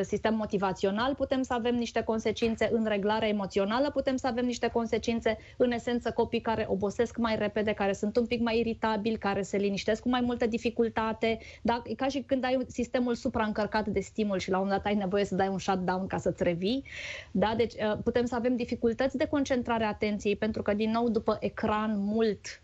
sistem 0.02 0.36
motivațional 0.36 1.16
putem 1.16 1.42
să 1.42 1.54
avem 1.54 1.76
niște 1.76 2.02
consecințe 2.02 2.70
în 2.72 2.86
reglarea 2.86 3.28
emoțională, 3.28 3.92
putem 3.92 4.16
să 4.16 4.28
avem 4.28 4.46
niște 4.46 4.68
consecințe, 4.68 5.38
în 5.58 5.72
esență, 5.72 6.12
copii 6.12 6.42
care 6.42 6.66
obosesc 6.70 7.18
mai 7.18 7.36
repede, 7.36 7.74
care 7.74 7.94
sunt 7.94 8.18
un 8.18 8.26
pic 8.26 8.42
mai 8.42 8.60
iritabili, 8.60 9.18
care 9.18 9.42
se 9.42 9.58
liniștesc 9.58 10.02
cu 10.02 10.10
mai 10.10 10.22
multă 10.22 10.46
dificultate, 10.46 11.38
da? 11.62 11.82
e 11.86 11.94
ca 11.94 12.08
și 12.08 12.20
când 12.22 12.44
ai 12.44 12.58
sistemul 12.68 13.16
supraîncărcat 13.16 13.88
de 13.88 14.00
stimul 14.00 14.38
și 14.38 14.50
la 14.50 14.60
un 14.60 14.68
dat 14.68 14.86
ai 14.86 14.96
nevoie 14.96 15.26
să 15.26 15.36
dai 15.36 15.48
un 15.48 15.60
shutdown 15.60 16.08
ca 16.08 16.18
să-ți 16.18 16.44
revii. 16.44 16.84
Da? 17.32 17.54
Deci, 17.58 17.74
uh, 17.74 17.98
putem 18.04 18.26
să 18.26 18.36
avem 18.36 18.56
dificultăți 18.56 19.18
de 19.18 19.26
concentrare 19.28 19.84
atenție 19.84 20.14
atenției, 20.16 20.36
pentru 20.36 20.62
că, 20.62 20.74
din 20.74 20.92
nou, 20.92 21.10
după 21.10 21.38
ecran 21.40 22.00
mult, 22.00 22.62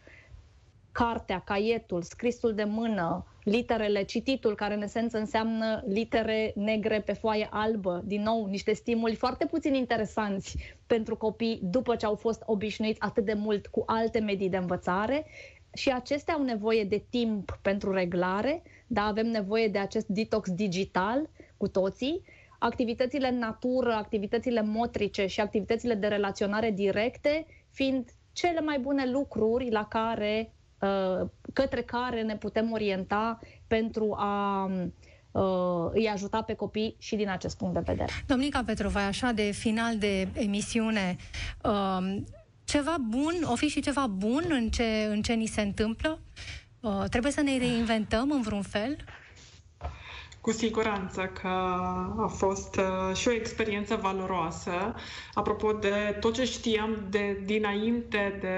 cartea, 0.91 1.39
caietul, 1.39 2.01
scrisul 2.01 2.53
de 2.53 2.63
mână, 2.63 3.25
literele, 3.43 4.03
cititul, 4.03 4.55
care 4.55 4.73
în 4.73 4.81
esență 4.81 5.17
înseamnă 5.17 5.83
litere 5.87 6.51
negre 6.55 7.01
pe 7.01 7.13
foaie 7.13 7.47
albă, 7.51 8.01
din 8.05 8.21
nou, 8.21 8.45
niște 8.45 8.73
stimuli 8.73 9.15
foarte 9.15 9.45
puțin 9.45 9.73
interesanți 9.73 10.57
pentru 10.87 11.17
copii 11.17 11.59
după 11.63 11.95
ce 11.95 12.05
au 12.05 12.15
fost 12.15 12.43
obișnuiți 12.45 12.99
atât 13.01 13.25
de 13.25 13.33
mult 13.33 13.67
cu 13.67 13.83
alte 13.85 14.19
medii 14.19 14.49
de 14.49 14.57
învățare. 14.57 15.25
Și 15.73 15.89
acestea 15.89 16.33
au 16.33 16.43
nevoie 16.43 16.83
de 16.83 17.03
timp 17.09 17.59
pentru 17.61 17.91
reglare, 17.91 18.63
dar 18.87 19.07
avem 19.07 19.27
nevoie 19.27 19.67
de 19.67 19.79
acest 19.79 20.07
detox 20.07 20.51
digital 20.51 21.29
cu 21.57 21.67
toții 21.67 22.21
activitățile 22.63 23.27
în 23.27 23.37
natură, 23.37 23.93
activitățile 23.93 24.61
motrice 24.61 25.25
și 25.25 25.39
activitățile 25.39 25.93
de 25.93 26.07
relaționare 26.07 26.71
directe 26.71 27.45
fiind 27.71 28.09
cele 28.31 28.59
mai 28.59 28.79
bune 28.79 29.09
lucruri 29.09 29.71
la 29.71 29.85
care, 29.85 30.53
uh, 30.79 31.27
către 31.53 31.81
care 31.81 32.21
ne 32.21 32.35
putem 32.35 32.71
orienta 32.71 33.39
pentru 33.67 34.15
a 34.17 34.65
uh, 35.31 35.89
îi 35.93 36.07
ajuta 36.07 36.41
pe 36.41 36.53
copii 36.53 36.95
și 36.99 37.15
din 37.15 37.29
acest 37.29 37.57
punct 37.57 37.73
de 37.73 37.81
vedere. 37.85 38.11
Domnica 38.27 38.63
Petrova, 38.65 39.05
așa 39.05 39.31
de 39.31 39.51
final 39.51 39.97
de 39.97 40.27
emisiune, 40.33 41.15
uh, 41.63 42.17
ceva 42.63 42.95
bun, 43.09 43.33
o 43.51 43.55
fi 43.55 43.67
și 43.67 43.81
ceva 43.81 44.07
bun 44.07 44.43
în 44.49 44.69
ce, 44.69 45.07
în 45.09 45.21
ce 45.21 45.33
ni 45.33 45.45
se 45.45 45.61
întâmplă? 45.61 46.19
Uh, 46.79 47.03
trebuie 47.09 47.31
să 47.31 47.41
ne 47.41 47.57
reinventăm 47.57 48.31
în 48.31 48.41
vreun 48.41 48.61
fel? 48.61 48.97
Cu 50.41 50.51
siguranță 50.51 51.31
că 51.41 51.47
a 52.17 52.27
fost 52.35 52.75
uh, 52.75 53.15
și 53.15 53.27
o 53.27 53.31
experiență 53.31 53.95
valoroasă. 54.01 54.95
Apropo 55.33 55.71
de 55.71 56.17
tot 56.19 56.33
ce 56.33 56.45
știam 56.45 57.05
de 57.09 57.41
dinainte 57.45 58.37
de 58.41 58.57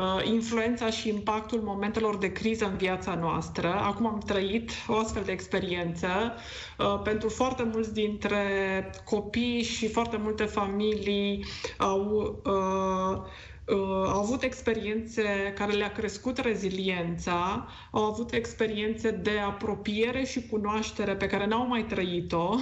uh, 0.00 0.24
influența 0.24 0.90
și 0.90 1.08
impactul 1.08 1.60
momentelor 1.60 2.16
de 2.16 2.32
criză 2.32 2.64
în 2.64 2.76
viața 2.76 3.14
noastră, 3.14 3.68
acum 3.74 4.06
am 4.06 4.18
trăit 4.26 4.70
o 4.88 4.96
astfel 4.96 5.22
de 5.24 5.32
experiență. 5.32 6.08
Uh, 6.78 7.00
pentru 7.04 7.28
foarte 7.28 7.62
mulți 7.72 7.92
dintre 7.94 8.44
copii 9.04 9.62
și 9.62 9.88
foarte 9.88 10.16
multe 10.16 10.44
familii 10.44 11.44
au 11.78 12.40
uh, 12.44 12.50
Uh, 12.52 13.22
au 13.76 14.18
avut 14.22 14.42
experiențe 14.42 15.52
care 15.56 15.72
le-a 15.72 15.92
crescut 15.92 16.38
reziliența, 16.38 17.66
au 17.90 18.02
avut 18.04 18.32
experiențe 18.32 19.10
de 19.10 19.38
apropiere 19.46 20.24
și 20.24 20.46
cunoaștere 20.46 21.14
pe 21.16 21.26
care 21.26 21.46
n-au 21.46 21.66
mai 21.66 21.84
trăit-o. 21.84 22.54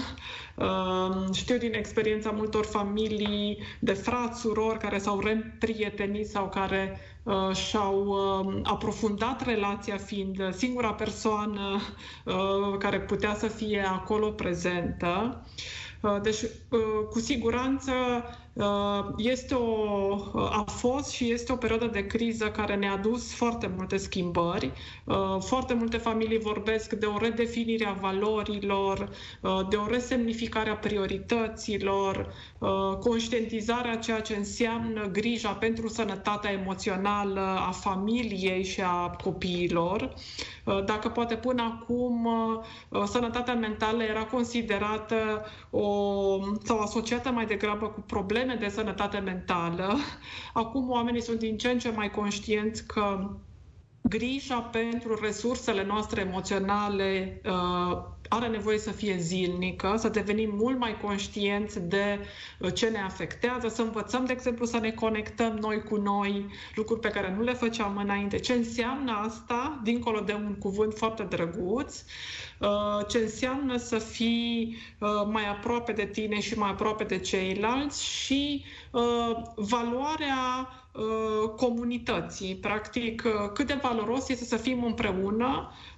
Uh, 0.55 1.35
știu 1.35 1.57
din 1.57 1.75
experiența 1.75 2.31
multor 2.31 2.65
familii 2.65 3.59
de 3.79 3.93
frați, 3.93 4.41
surori 4.41 4.79
care 4.79 4.99
s-au 4.99 5.21
reprietenit 5.21 6.27
sau 6.29 6.49
care 6.49 7.01
uh, 7.23 7.57
și-au 7.57 8.17
aprofundat 8.63 9.45
relația 9.45 9.97
fiind 9.97 10.55
singura 10.55 10.93
persoană 10.93 11.81
care 12.79 13.01
putea 13.01 13.35
să 13.35 13.47
fie 13.47 13.85
acolo 13.87 14.31
prezentă. 14.31 15.43
Deci, 16.23 16.45
cu 17.11 17.19
siguranță, 17.19 17.93
Uh, 17.93 18.48
este 19.17 19.55
o, 19.55 20.17
uh, 20.35 20.51
a 20.53 20.65
fost 20.67 21.11
și 21.11 21.33
este 21.33 21.53
o 21.53 21.57
perioadă 21.57 21.87
de 21.87 22.07
criză 22.07 22.47
care 22.47 22.75
ne-a 22.75 22.97
dus 22.97 23.35
foarte 23.35 23.71
multe 23.77 23.97
schimbări. 23.97 24.73
Uh, 25.05 25.37
foarte 25.41 25.75
multe 25.75 25.97
familii 25.97 26.39
vorbesc 26.39 26.93
de 26.93 27.07
o 27.07 27.19
redefinire 27.19 27.87
a 27.87 27.93
valorilor, 27.93 29.09
de 29.69 29.77
o 29.77 29.87
resemnificare 29.87 30.71
a 30.71 30.77
priorităților, 30.77 32.33
conștientizarea 33.01 33.97
ceea 33.97 34.21
ce 34.21 34.37
înseamnă 34.37 35.07
grija 35.13 35.51
pentru 35.51 35.89
sănătatea 35.89 36.51
emoțională 36.53 37.41
a 37.41 37.71
familiei 37.71 38.65
și 38.65 38.81
a 38.81 39.17
copiilor. 39.23 40.15
Dacă 40.85 41.09
poate 41.09 41.35
până 41.35 41.63
acum 41.81 42.29
sănătatea 43.07 43.55
mentală 43.55 44.03
era 44.03 44.25
considerată 44.25 45.17
o, 45.71 45.85
sau 46.63 46.79
asociată 46.81 47.31
mai 47.31 47.47
degrabă 47.47 47.87
cu 47.87 48.01
probleme 48.01 48.38
probleme 48.39 48.67
de 48.67 48.75
sănătate 48.75 49.19
mentală. 49.19 49.97
Acum 50.53 50.91
oamenii 50.91 51.21
sunt 51.23 51.39
din 51.39 51.57
ce 51.57 51.69
în 51.71 51.79
ce 51.79 51.91
mai 51.91 52.11
conștienți 52.11 52.87
că 52.87 53.31
grija 54.03 54.61
pentru 54.61 55.19
resursele 55.23 55.85
noastre 55.85 56.21
emoționale 56.21 57.41
uh, 57.45 57.99
are 58.29 58.47
nevoie 58.49 58.79
să 58.79 58.91
fie 58.91 59.17
zilnică, 59.19 59.95
să 59.99 60.09
devenim 60.09 60.55
mult 60.55 60.79
mai 60.79 61.01
conștienți 61.03 61.81
de 61.81 62.19
uh, 62.59 62.75
ce 62.75 62.89
ne 62.89 62.99
afectează, 62.99 63.69
să 63.69 63.83
învățăm, 63.83 64.25
de 64.25 64.33
exemplu, 64.33 64.67
să 64.67 64.79
ne 64.79 64.91
conectăm 64.91 65.57
noi 65.61 65.83
cu 65.83 65.97
noi, 65.97 66.47
lucruri 66.75 67.01
pe 67.01 67.09
care 67.09 67.35
nu 67.37 67.43
le 67.43 67.53
făceam 67.53 67.97
înainte. 67.97 68.39
Ce 68.39 68.53
înseamnă 68.53 69.13
asta, 69.13 69.81
dincolo 69.83 70.21
de 70.21 70.33
un 70.33 70.55
cuvânt 70.59 70.95
foarte 70.95 71.23
drăguț, 71.23 72.03
uh, 72.59 73.07
ce 73.09 73.19
înseamnă 73.19 73.77
să 73.77 73.99
fii 73.99 74.77
uh, 74.99 75.09
mai 75.31 75.49
aproape 75.49 75.93
de 75.93 76.07
tine 76.07 76.41
și 76.41 76.59
mai 76.59 76.71
aproape 76.71 77.05
de 77.05 77.19
ceilalți 77.19 78.05
și 78.05 78.65
valoarea 79.57 80.69
Uh, 80.99 81.49
comunității. 81.57 82.57
Practic, 82.57 83.23
uh, 83.27 83.51
cât 83.53 83.67
de 83.67 83.79
valoros 83.83 84.29
este 84.29 84.45
să 84.45 84.57
fim 84.57 84.85
împreună, 84.85 85.73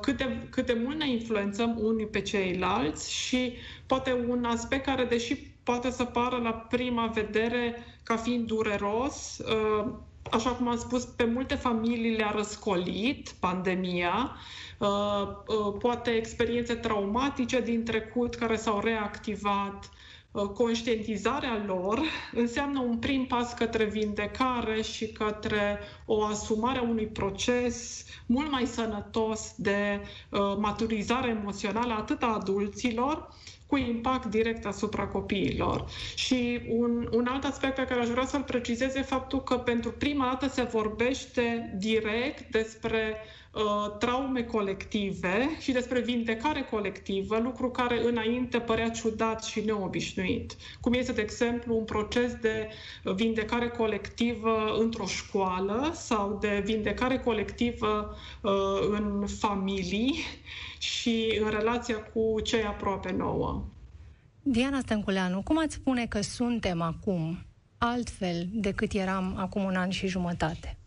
cât 0.00 0.16
de, 0.16 0.46
cât 0.50 0.66
de 0.66 0.80
mult 0.84 0.96
ne 0.96 1.10
influențăm 1.10 1.76
unii 1.80 2.06
pe 2.06 2.20
ceilalți 2.20 3.12
și 3.12 3.52
poate 3.86 4.24
un 4.28 4.44
aspect 4.44 4.84
care, 4.84 5.04
deși 5.04 5.36
poate 5.62 5.90
să 5.90 6.04
pară 6.04 6.36
la 6.36 6.52
prima 6.52 7.06
vedere 7.06 7.84
ca 8.02 8.16
fiind 8.16 8.46
dureros, 8.46 9.40
așa 10.30 10.50
cum 10.50 10.68
am 10.68 10.78
spus, 10.78 11.04
pe 11.04 11.24
multe 11.24 11.54
familii 11.54 12.16
le-a 12.16 12.32
răscolit 12.36 13.34
pandemia, 13.40 14.36
poate 15.78 16.10
experiențe 16.10 16.74
traumatice 16.74 17.60
din 17.60 17.84
trecut 17.84 18.34
care 18.34 18.56
s-au 18.56 18.80
reactivat, 18.80 19.88
Uh, 19.88 20.03
conștientizarea 20.42 21.62
lor 21.66 22.00
înseamnă 22.32 22.80
un 22.80 22.96
prim 22.98 23.26
pas 23.26 23.54
către 23.54 23.84
vindecare 23.84 24.82
și 24.82 25.06
către 25.08 25.78
o 26.06 26.22
asumare 26.24 26.78
a 26.78 26.82
unui 26.82 27.06
proces 27.06 28.04
mult 28.26 28.50
mai 28.50 28.66
sănătos 28.66 29.54
de 29.56 30.00
uh, 30.30 30.40
maturizare 30.58 31.28
emoțională 31.28 31.92
atât 31.92 32.22
a 32.22 32.34
adulților, 32.40 33.28
cu 33.66 33.76
impact 33.76 34.24
direct 34.24 34.66
asupra 34.66 35.06
copiilor. 35.06 35.84
Și 36.14 36.60
un, 36.68 37.08
un 37.12 37.26
alt 37.26 37.44
aspect 37.44 37.74
pe 37.74 37.84
care 37.84 38.00
aș 38.00 38.08
vrea 38.08 38.26
să-l 38.26 38.42
precizez 38.42 38.94
e 38.94 39.02
faptul 39.02 39.42
că 39.42 39.56
pentru 39.58 39.90
prima 39.90 40.24
dată 40.26 40.48
se 40.54 40.62
vorbește 40.62 41.74
direct 41.78 42.50
despre 42.50 43.16
Uh, 43.54 43.96
traume 43.98 44.42
colective 44.42 45.56
și 45.60 45.72
despre 45.72 46.00
vindecare 46.00 46.62
colectivă, 46.70 47.38
lucru 47.38 47.70
care 47.70 48.04
înainte 48.04 48.58
părea 48.58 48.90
ciudat 48.90 49.44
și 49.44 49.60
neobișnuit. 49.60 50.56
Cum 50.80 50.92
este, 50.92 51.12
de 51.12 51.20
exemplu, 51.20 51.76
un 51.76 51.84
proces 51.84 52.34
de 52.34 52.68
vindecare 53.14 53.68
colectivă 53.68 54.76
într-o 54.78 55.06
școală 55.06 55.90
sau 55.92 56.38
de 56.40 56.62
vindecare 56.64 57.18
colectivă 57.18 58.16
uh, 58.40 58.52
în 58.90 59.26
familii 59.26 60.14
și 60.78 61.38
în 61.42 61.50
relația 61.50 61.96
cu 61.96 62.40
cei 62.40 62.62
aproape 62.62 63.12
nouă. 63.12 63.64
Diana 64.42 64.80
Stănculeanu, 64.80 65.42
cum 65.42 65.58
ați 65.58 65.74
spune 65.74 66.06
că 66.06 66.20
suntem 66.20 66.80
acum 66.80 67.38
altfel 67.78 68.48
decât 68.52 68.92
eram 68.92 69.34
acum 69.36 69.64
un 69.64 69.74
an 69.74 69.90
și 69.90 70.06
jumătate? 70.06 70.78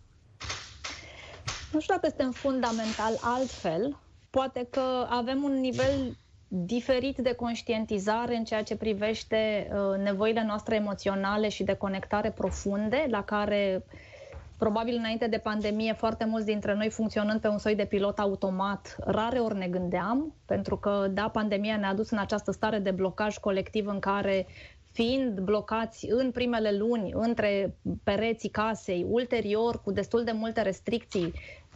Nu 1.78 1.84
știu 1.84 1.96
dacă 1.96 2.08
suntem 2.08 2.32
fundamental 2.32 3.14
altfel. 3.22 3.98
Poate 4.30 4.68
că 4.70 5.08
avem 5.10 5.44
un 5.44 5.60
nivel 5.60 6.18
diferit 6.48 7.18
de 7.18 7.34
conștientizare 7.34 8.36
în 8.36 8.44
ceea 8.44 8.64
ce 8.64 8.76
privește 8.76 9.68
uh, 9.72 10.04
nevoile 10.04 10.44
noastre 10.44 10.76
emoționale 10.76 11.50
și 11.50 11.64
de 11.64 11.74
conectare 11.74 12.32
profunde, 12.32 13.06
la 13.10 13.24
care 13.24 13.86
probabil 14.58 14.96
înainte 14.98 15.28
de 15.28 15.38
pandemie 15.38 15.94
foarte 15.94 16.26
mulți 16.26 16.46
dintre 16.46 16.74
noi 16.74 16.90
funcționând 16.90 17.40
pe 17.40 17.48
un 17.48 17.58
soi 17.58 17.76
de 17.76 17.86
pilot 17.86 18.20
automat, 18.20 18.96
rare 19.00 19.40
ori 19.40 19.58
ne 19.58 19.68
gândeam, 19.68 20.34
pentru 20.46 20.78
că, 20.78 21.08
da, 21.12 21.30
pandemia 21.30 21.78
ne-a 21.78 21.94
dus 21.94 22.10
în 22.10 22.18
această 22.18 22.52
stare 22.52 22.80
de 22.80 22.92
blocaj 22.92 23.38
colectiv 23.38 23.88
în 23.88 24.00
care 24.00 24.48
fiind 24.98 25.40
blocați 25.40 26.08
în 26.10 26.32
primele 26.32 26.72
luni 26.72 27.12
între 27.14 27.76
pereții 28.04 28.50
casei, 28.50 29.06
ulterior 29.10 29.82
cu 29.82 29.92
destul 29.92 30.24
de 30.24 30.32
multe 30.32 30.62
restricții, 30.62 31.34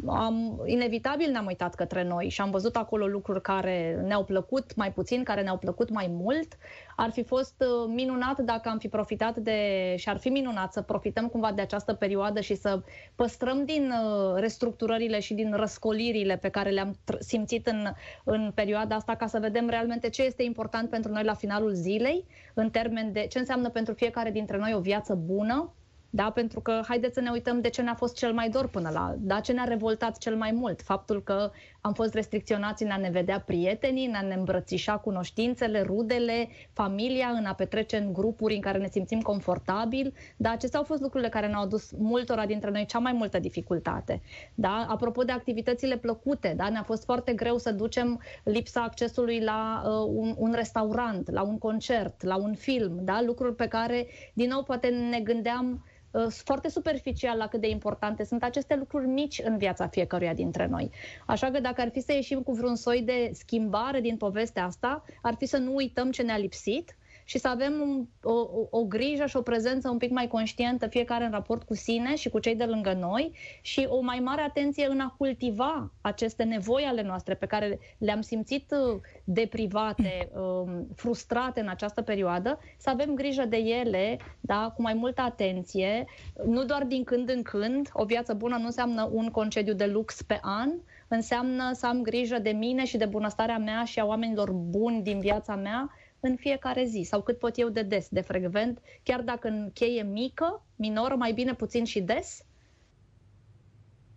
am, 0.08 0.62
inevitabil 0.66 1.32
ne-am 1.32 1.46
uitat 1.46 1.76
către 1.76 2.04
noi 2.04 2.30
și 2.30 2.42
am 2.42 2.52
văzut 2.52 2.76
acolo 2.76 3.08
lucruri 3.08 3.42
care 3.42 4.04
ne-au 4.06 4.24
plăcut 4.24 4.76
mai 4.76 4.92
puțin, 4.92 5.24
care 5.24 5.42
ne-au 5.42 5.58
plăcut 5.58 5.90
mai 5.90 6.08
mult. 6.10 6.58
Ar 6.96 7.12
fi 7.12 7.24
fost 7.24 7.56
uh, 7.60 7.92
minunat 7.94 8.40
dacă 8.40 8.70
am 8.70 8.78
fi 8.78 8.88
profitat 8.88 9.38
de, 9.38 9.58
și 9.98 10.10
ar 10.10 10.18
fi 10.18 10.30
minunat 10.30 10.74
să 10.74 10.82
profităm 10.82 11.28
cumva 11.28 11.52
de 11.52 11.62
această 11.62 11.94
perioadă 11.94 12.40
și 12.42 12.56
să 12.56 12.82
păstrăm 13.16 13.66
din 13.66 13.92
uh, 13.92 14.40
restructurările 14.40 15.20
și 15.20 15.34
din 15.34 15.54
răscolirile 15.56 16.38
pe 16.38 16.50
care 16.50 16.70
le-am 16.70 16.96
simțit 17.20 17.68
în, 17.68 17.88
în 18.24 18.52
perioada 18.56 18.96
asta 18.96 19.16
ca 19.16 19.28
să 19.28 19.40
vedem 19.40 19.70
realmente 19.70 20.10
ce 20.10 20.24
este 20.24 20.44
important 20.44 20.90
pentru 20.90 21.12
noi 21.12 21.24
la 21.24 21.34
finalul 21.34 21.74
zilei, 21.74 22.26
în 22.54 22.70
termen 22.70 23.11
de 23.12 23.28
ce 23.30 23.40
înseamnă 23.40 23.70
pentru 23.70 23.94
fiecare 23.94 24.32
dintre 24.32 24.58
noi 24.58 24.74
o 24.74 24.80
viață 24.80 25.16
bună, 25.16 25.76
Da? 26.14 26.32
Pentru 26.32 26.60
că 26.60 26.82
haideți 26.88 27.14
să 27.14 27.22
ne 27.22 27.30
uităm 27.30 27.62
de 27.62 27.70
ce 27.70 27.82
ne-a 27.82 27.94
fost 27.94 28.16
cel 28.16 28.34
mai 28.34 28.50
dor 28.50 28.68
până 28.68 28.90
la, 28.90 29.16
da? 29.18 29.40
ce 29.40 29.52
ne-a 29.52 29.64
revoltat 29.64 30.18
cel 30.18 30.36
mai 30.36 30.52
mult. 30.52 30.82
Faptul 30.82 31.24
că 31.24 31.52
am 31.82 31.94
fost 31.94 32.14
restricționați 32.14 32.84
în 32.84 32.90
a 32.90 32.98
ne 32.98 33.10
vedea 33.10 33.40
prietenii, 33.40 34.06
în 34.06 34.14
a 34.14 34.22
ne 34.22 34.34
îmbrățișa 34.34 34.98
cunoștințele, 34.98 35.82
rudele, 35.82 36.50
familia, 36.74 37.28
în 37.28 37.46
a 37.46 37.54
petrece 37.54 37.98
în 37.98 38.14
grupuri 38.14 38.56
în 38.56 38.62
care 38.62 38.78
ne 38.78 38.88
simțim 38.88 39.22
confortabil. 39.22 40.14
Da? 40.38 40.52
Acestea 40.52 40.80
au 40.80 40.86
fost 40.86 41.02
lucrurile 41.02 41.30
care 41.30 41.48
ne-au 41.48 41.62
adus 41.62 41.92
multora 41.98 42.46
dintre 42.46 42.70
noi 42.70 42.86
cea 42.86 43.00
mai 43.00 43.14
multă 43.14 43.40
dificultate. 43.40 44.22
Da? 44.56 44.86
Apropo 44.90 45.24
de 45.24 45.32
activitățile 45.32 45.98
plăcute, 45.98 46.54
da? 46.58 46.70
ne-a 46.70 46.84
fost 46.84 47.04
foarte 47.04 47.34
greu 47.34 47.58
să 47.58 47.72
ducem 47.72 48.22
lipsa 48.44 48.82
accesului 48.82 49.40
la 49.40 49.82
uh, 49.86 50.12
un, 50.16 50.36
un 50.38 50.54
restaurant, 50.54 51.32
la 51.32 51.42
un 51.42 51.58
concert, 51.58 52.24
la 52.24 52.36
un 52.36 52.56
film, 52.56 53.00
da? 53.04 53.22
lucruri 53.22 53.56
pe 53.56 53.68
care, 53.68 54.08
din 54.34 54.50
nou, 54.50 54.64
poate 54.64 54.88
ne 54.88 55.20
gândeam 55.20 55.84
Uh, 55.84 56.01
foarte 56.30 56.70
superficial 56.70 57.38
la 57.38 57.48
cât 57.48 57.62
de 57.62 57.70
importante 57.70 58.24
sunt 58.24 58.44
aceste 58.44 58.76
lucruri 58.76 59.08
mici 59.08 59.42
în 59.44 59.58
viața 59.58 59.88
fiecăruia 59.88 60.34
dintre 60.34 60.68
noi. 60.68 60.92
Așa 61.26 61.52
că 61.52 61.60
dacă 61.60 61.82
ar 61.82 61.90
fi 61.90 62.00
să 62.00 62.14
ieșim 62.14 62.42
cu 62.42 62.52
vreun 62.52 62.76
soi 62.76 63.02
de 63.02 63.30
schimbare 63.34 64.00
din 64.00 64.18
povestea 64.18 64.66
asta, 64.66 65.04
ar 65.22 65.36
fi 65.38 65.46
să 65.46 65.58
nu 65.58 65.76
uităm 65.76 66.12
ce 66.12 66.22
ne-a 66.22 66.38
lipsit, 66.38 66.96
și 67.32 67.38
să 67.38 67.48
avem 67.48 67.74
un, 67.82 68.06
o, 68.24 68.48
o 68.70 68.84
grijă 68.84 69.26
și 69.26 69.38
o 69.38 69.42
prezență 69.42 69.90
un 69.90 69.98
pic 69.98 70.12
mai 70.12 70.28
conștientă 70.28 70.88
fiecare 70.88 71.26
în 71.26 71.32
raport 71.32 71.64
cu 71.64 71.74
sine 71.74 72.16
și 72.16 72.30
cu 72.30 72.40
cei 72.40 72.56
de 72.56 72.64
lângă 72.64 72.94
noi 72.94 73.36
și 73.62 73.86
o 73.90 74.00
mai 74.02 74.20
mare 74.20 74.42
atenție 74.42 74.88
în 74.90 75.00
a 75.00 75.16
cultiva 75.18 75.92
aceste 76.02 76.44
nevoi 76.44 76.84
ale 76.84 77.02
noastre 77.02 77.36
pe 77.36 77.46
care 77.46 77.80
le-am 77.98 78.22
simțit 78.22 78.72
uh, 78.72 79.00
deprivate, 79.24 80.32
um, 80.34 80.88
frustrate 80.96 81.60
în 81.60 81.68
această 81.68 82.02
perioadă, 82.02 82.60
să 82.78 82.90
avem 82.90 83.14
grijă 83.14 83.46
de 83.46 83.58
ele, 83.58 84.20
da, 84.40 84.74
cu 84.76 84.82
mai 84.82 84.94
multă 84.94 85.22
atenție, 85.22 86.06
nu 86.46 86.64
doar 86.64 86.84
din 86.84 87.04
când 87.04 87.30
în 87.30 87.42
când. 87.42 87.90
O 87.94 88.06
viață 88.06 88.34
bună 88.34 88.58
nu 88.58 88.66
înseamnă 88.66 89.10
un 89.14 89.30
concediu 89.30 89.74
de 89.74 89.86
lux 89.86 90.22
pe 90.22 90.40
an, 90.42 90.70
înseamnă 91.08 91.72
să 91.74 91.88
am 91.88 92.02
grijă 92.02 92.40
de 92.40 92.50
mine 92.50 92.86
și 92.86 92.98
de 92.98 93.06
bunăstarea 93.06 93.58
mea 93.58 93.84
și 93.84 94.00
a 94.00 94.06
oamenilor 94.06 94.52
buni 94.52 95.02
din 95.02 95.20
viața 95.20 95.56
mea 95.56 95.92
în 96.22 96.36
fiecare 96.36 96.86
zi 96.86 97.02
sau 97.10 97.22
cât 97.22 97.38
pot 97.38 97.58
eu 97.60 97.70
de 97.70 97.82
des, 97.82 98.08
de 98.10 98.22
frecvent, 98.22 98.80
chiar 99.04 99.22
dacă 99.22 99.48
în 99.48 99.72
cheie 99.74 100.04
mică, 100.04 100.64
minoră, 100.76 101.16
mai 101.16 101.32
bine 101.32 101.54
puțin 101.54 101.86
și 101.86 102.02
des. 102.02 102.46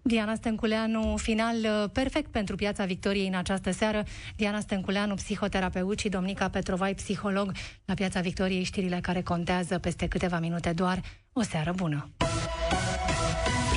Diana 0.06 0.34
Stânculeanu, 0.34 1.16
final 1.16 1.56
uh, 1.56 1.90
perfect 1.92 2.30
pentru 2.30 2.56
Piața 2.56 2.84
Victoriei 2.84 3.26
în 3.26 3.34
această 3.34 3.70
seară. 3.70 4.02
Diana 4.36 4.60
Stânculeanu, 4.60 5.14
psihoterapeut 5.14 5.98
și 5.98 6.08
Domnica 6.08 6.48
Petrovai, 6.48 6.94
psiholog. 6.94 7.52
La 7.84 7.94
Piața 7.94 8.20
Victoriei 8.20 8.62
știrile 8.62 8.98
care 9.02 9.22
contează 9.22 9.78
peste 9.78 10.08
câteva 10.08 10.38
minute 10.38 10.72
doar. 10.72 11.02
O 11.32 11.42
seară 11.42 11.72
bună! 11.76 12.10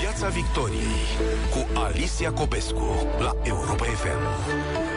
Piața 0.01 0.27
Victoriei 0.27 1.05
cu 1.51 1.79
Alicia 1.79 2.31
Copescu 2.31 3.07
la 3.19 3.31
Europa 3.43 3.83
FM. 3.83 4.96